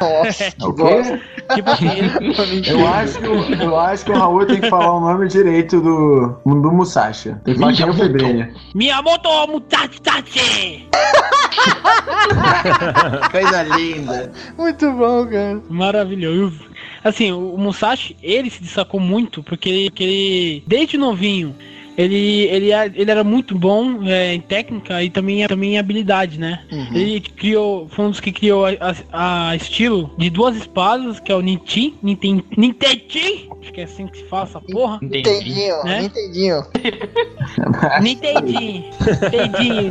[0.00, 1.18] Nossa, que O bosta.
[1.18, 1.54] quê?
[1.54, 2.10] tipo assim, ele,
[2.70, 5.80] Eu acho, que o, eu acho que o Raul tem que falar o nome direito
[5.80, 7.34] do, do Musashi.
[7.44, 8.12] Tem que falar que é o Miyamoto.
[8.18, 8.54] Febrenha.
[8.74, 10.88] Miyamoto Musashi!
[13.30, 14.32] Coisa linda.
[14.56, 15.60] Muito bom, cara.
[15.68, 16.60] Maravilhoso.
[17.04, 21.54] Assim, o Musashi, ele se destacou muito porque ele, porque ele desde novinho,
[21.96, 26.38] ele, ele, era- ele era muito bom é, em técnica e também, também em habilidade,
[26.38, 26.62] né?
[26.72, 26.94] Uhum.
[26.94, 28.70] Ele criou, foi um dos que criou a,
[29.12, 33.84] a- a estilo de duas espadas, que é o Nintin, Ninten, Nintendi, acho que é
[33.84, 34.98] assim que se fala essa porra.
[35.02, 36.02] Nintendinho, Né?
[36.02, 36.62] Nintendinho.
[38.02, 38.84] Nintendinho,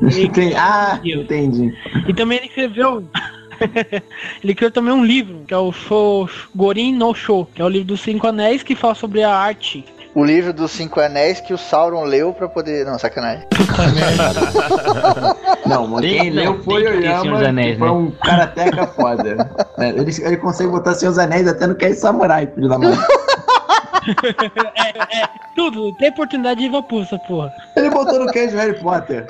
[0.00, 0.56] Nintendinho.
[0.56, 1.74] Ah, entendi.
[2.06, 3.04] E também ele escreveu.
[4.44, 7.68] ele criou também um livro, que é o Show Gorin no Show, que é o
[7.68, 9.84] livro dos Cinco Anéis que fala sobre a arte.
[10.16, 12.86] O livro dos Cinco Anéis que o Sauron leu pra poder.
[12.86, 13.44] Não, sacanagem.
[15.68, 17.92] Não, Tem- quem leu foi o Yama, Anéis, foi né?
[17.92, 19.36] um karateca foda.
[19.78, 22.96] É, ele, ele consegue botar seus anéis até no que é samurai, filho da mãe.
[24.76, 26.70] É, é, tudo, tem oportunidade de
[27.02, 27.52] essa porra.
[27.74, 29.26] Ele botou no queijo Harry Potter.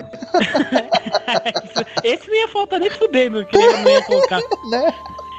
[2.05, 4.39] Esse não ia faltar nem fudendo, que ele não ia colocar.
[4.70, 4.93] Né?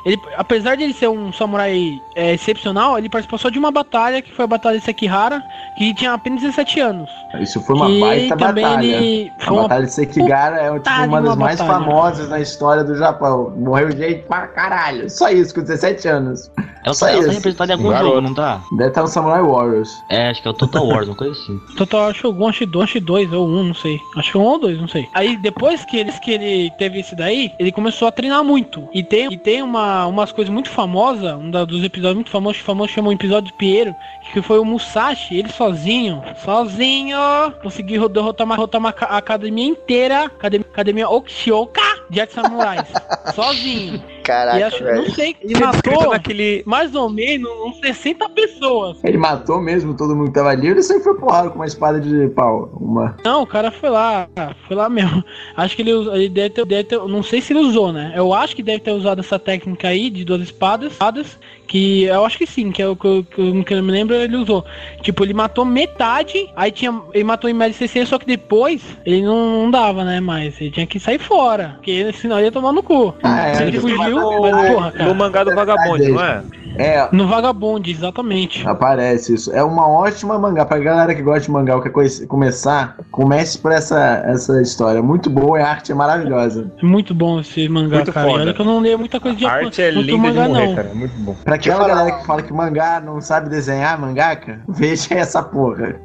[0.08, 4.22] Ele, apesar de ele ser um samurai é, excepcional, ele participou só de uma batalha,
[4.22, 5.43] que foi a Batalha de Sekihara,
[5.78, 7.10] que tinha apenas 17 anos.
[7.41, 8.86] Isso foi uma E baita também batalha.
[8.86, 11.80] ele A uma Batalha de Sekigara é tipo, uma das uma mais batalha.
[11.86, 13.53] famosas na história do Japão.
[13.58, 15.10] Morreu gente pra caralho.
[15.10, 16.49] Só isso, com 17 anos.
[16.86, 17.36] Ela Só tá, ela tá isso.
[17.38, 18.10] representada em algum Garoto.
[18.16, 18.62] jogo, não tá?
[18.78, 19.91] Deve estar no Samurai Warriors.
[20.10, 21.60] É, acho que é o Total Wars, uma coisa assim.
[21.76, 23.99] Total, acho que acho que dois, acho que dois ou um, não sei.
[24.16, 25.10] Acho que um ou dois, não sei.
[25.14, 28.88] Aí depois que ele, que ele teve esse daí, ele começou a treinar muito.
[28.93, 32.62] E tem, e tem uma, umas coisas muito famosas, um da- dos episódios muito famosos,
[32.62, 33.95] famoso chama o episódio de Piero,
[34.34, 37.18] que foi o Musashi, ele sozinho, sozinho,
[37.64, 42.88] conseguiu derrotar uma, derrotar uma ca- academia inteira, academia, academia Okishioka de artes samurais.
[43.34, 44.04] sozinho.
[44.28, 44.97] E Caraca, acho, velho.
[44.97, 46.61] não sei, ele matou naquele.
[46.65, 48.97] mais ou menos uns 60 pessoas.
[49.03, 50.67] Ele matou mesmo todo mundo que tava ali.
[50.67, 52.69] Ele sempre foi porrado com uma espada de pau.
[52.80, 53.15] Uma.
[53.23, 54.28] Não, o cara foi lá,
[54.67, 55.23] foi lá mesmo.
[55.55, 58.13] Acho que ele, ele deve, ter, deve ter, não sei se ele usou, né?
[58.15, 62.25] Eu acho que deve ter usado essa técnica aí de duas espadas, espadas que eu
[62.25, 64.38] acho que sim, que é o que eu, que eu, que eu me lembro, ele
[64.38, 64.65] usou.
[65.01, 69.21] Tipo, ele matou metade, aí tinha, ele matou em média 60, só que depois ele
[69.23, 70.19] não, não dava, né?
[70.19, 73.13] Mais, ele tinha que sair fora, porque senão ele ia tomar no cu.
[73.21, 75.05] Ah, é, ele fugiu, matou- mas porra, cara.
[75.05, 76.43] No mangá do vagabundo, não é?
[76.80, 78.68] É, No Vagabond, exatamente.
[78.68, 79.51] aparece isso.
[79.51, 80.63] É uma ótima mangá.
[80.63, 81.91] Pra galera que gosta de mangá ou quer
[82.28, 85.01] começar, comece por essa, essa história.
[85.01, 86.72] Muito boa e a arte é maravilhosa.
[86.80, 88.28] É muito bom esse mangá, Muito cara.
[88.30, 88.41] Foda.
[88.43, 90.49] Olha que eu não leio muita coisa de A arte é muito linda mangá, de
[90.49, 90.76] morrer, não.
[90.76, 90.89] cara.
[90.93, 91.36] Muito bom.
[91.43, 95.95] Pra aquela falar galera que fala que mangá não sabe desenhar mangaka, veja essa porra.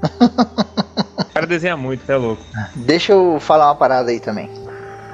[1.19, 2.43] O cara desenha muito, é louco.
[2.77, 4.49] Deixa eu falar uma parada aí também.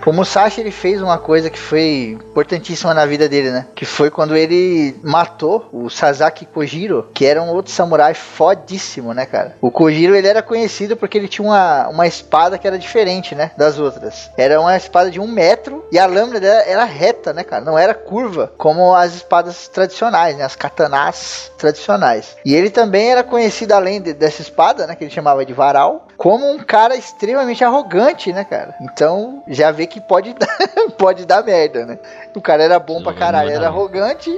[0.08, 3.66] O Musashi ele fez uma coisa que foi importantíssima na vida dele, né?
[3.74, 9.26] Que foi quando ele matou o Sasaki Kojiro, que era um outro samurai fodíssimo, né,
[9.26, 9.56] cara?
[9.60, 13.50] O Kojiro ele era conhecido porque ele tinha uma, uma espada que era diferente, né?
[13.58, 14.30] Das outras.
[14.38, 17.62] Era uma espada de um metro e a lâmina dela era reta, né, cara?
[17.62, 20.44] Não era curva como as espadas tradicionais, né?
[20.44, 22.34] As katanas tradicionais.
[22.46, 24.94] E ele também era conhecido além de- dessa espada, né?
[24.96, 28.74] Que ele chamava de varal, como um cara extremamente arrogante, né, cara?
[28.80, 30.58] Então já vê que pode dar,
[30.98, 31.98] pode dar merda, né?
[32.34, 34.30] O cara era bom pra caralho, não era arrogante,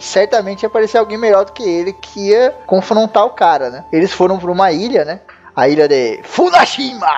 [0.00, 3.84] certamente ia aparecer alguém melhor do que ele que ia confrontar o cara, né?
[3.92, 5.20] Eles foram pra uma ilha, né?
[5.54, 7.10] A ilha de Funashima!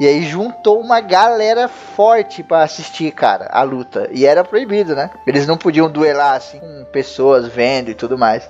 [0.00, 4.08] E aí juntou uma galera forte pra assistir, cara, a luta.
[4.12, 5.10] E era proibido, né?
[5.26, 8.48] Eles não podiam duelar assim com pessoas vendo e tudo mais.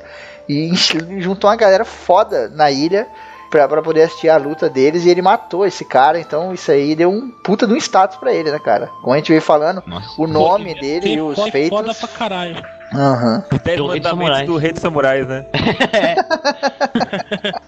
[0.49, 0.73] E
[1.19, 3.07] juntou uma galera foda na ilha
[3.51, 5.05] pra, pra poder assistir a luta deles.
[5.05, 6.19] E ele matou esse cara.
[6.19, 8.91] Então isso aí deu um puta de um status pra ele, né, cara?
[9.01, 10.21] Como a gente veio falando, Nossa.
[10.21, 11.71] o nome dele e os feitos.
[11.71, 12.76] foda pra caralho.
[12.95, 13.45] Aham.
[13.65, 14.47] Dez Do Rei dos mandamentos Samurais.
[14.47, 15.47] do Rei dos Samurais, né?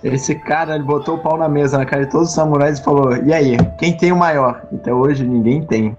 [0.02, 2.84] Esse cara, ele botou o pau na mesa na cara de todos os samurais e
[2.84, 4.62] falou: E aí, quem tem o maior?
[4.72, 5.96] Até hoje ninguém tem.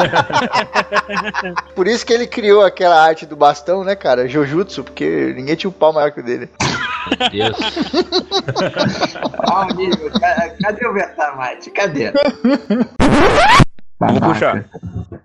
[1.74, 4.28] Por isso que ele criou aquela arte do bastão, né, cara?
[4.28, 6.48] Jujutsu, porque ninguém tinha um pau maior que o dele.
[7.20, 7.58] Meu Deus.
[9.50, 11.70] Ó, amigo, ca- cadê o Vertamate?
[11.70, 12.12] Cadê?
[14.00, 14.32] Vou Babaca.
[14.32, 14.64] puxar.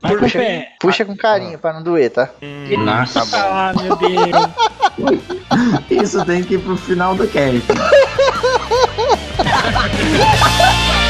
[0.01, 0.67] Puxa, fé.
[0.81, 2.29] puxa com carinho pra não doer, tá?
[2.77, 3.23] Nossa.
[3.33, 4.19] Ah, meu Deus.
[5.89, 7.63] Isso tem que ir pro final do cast.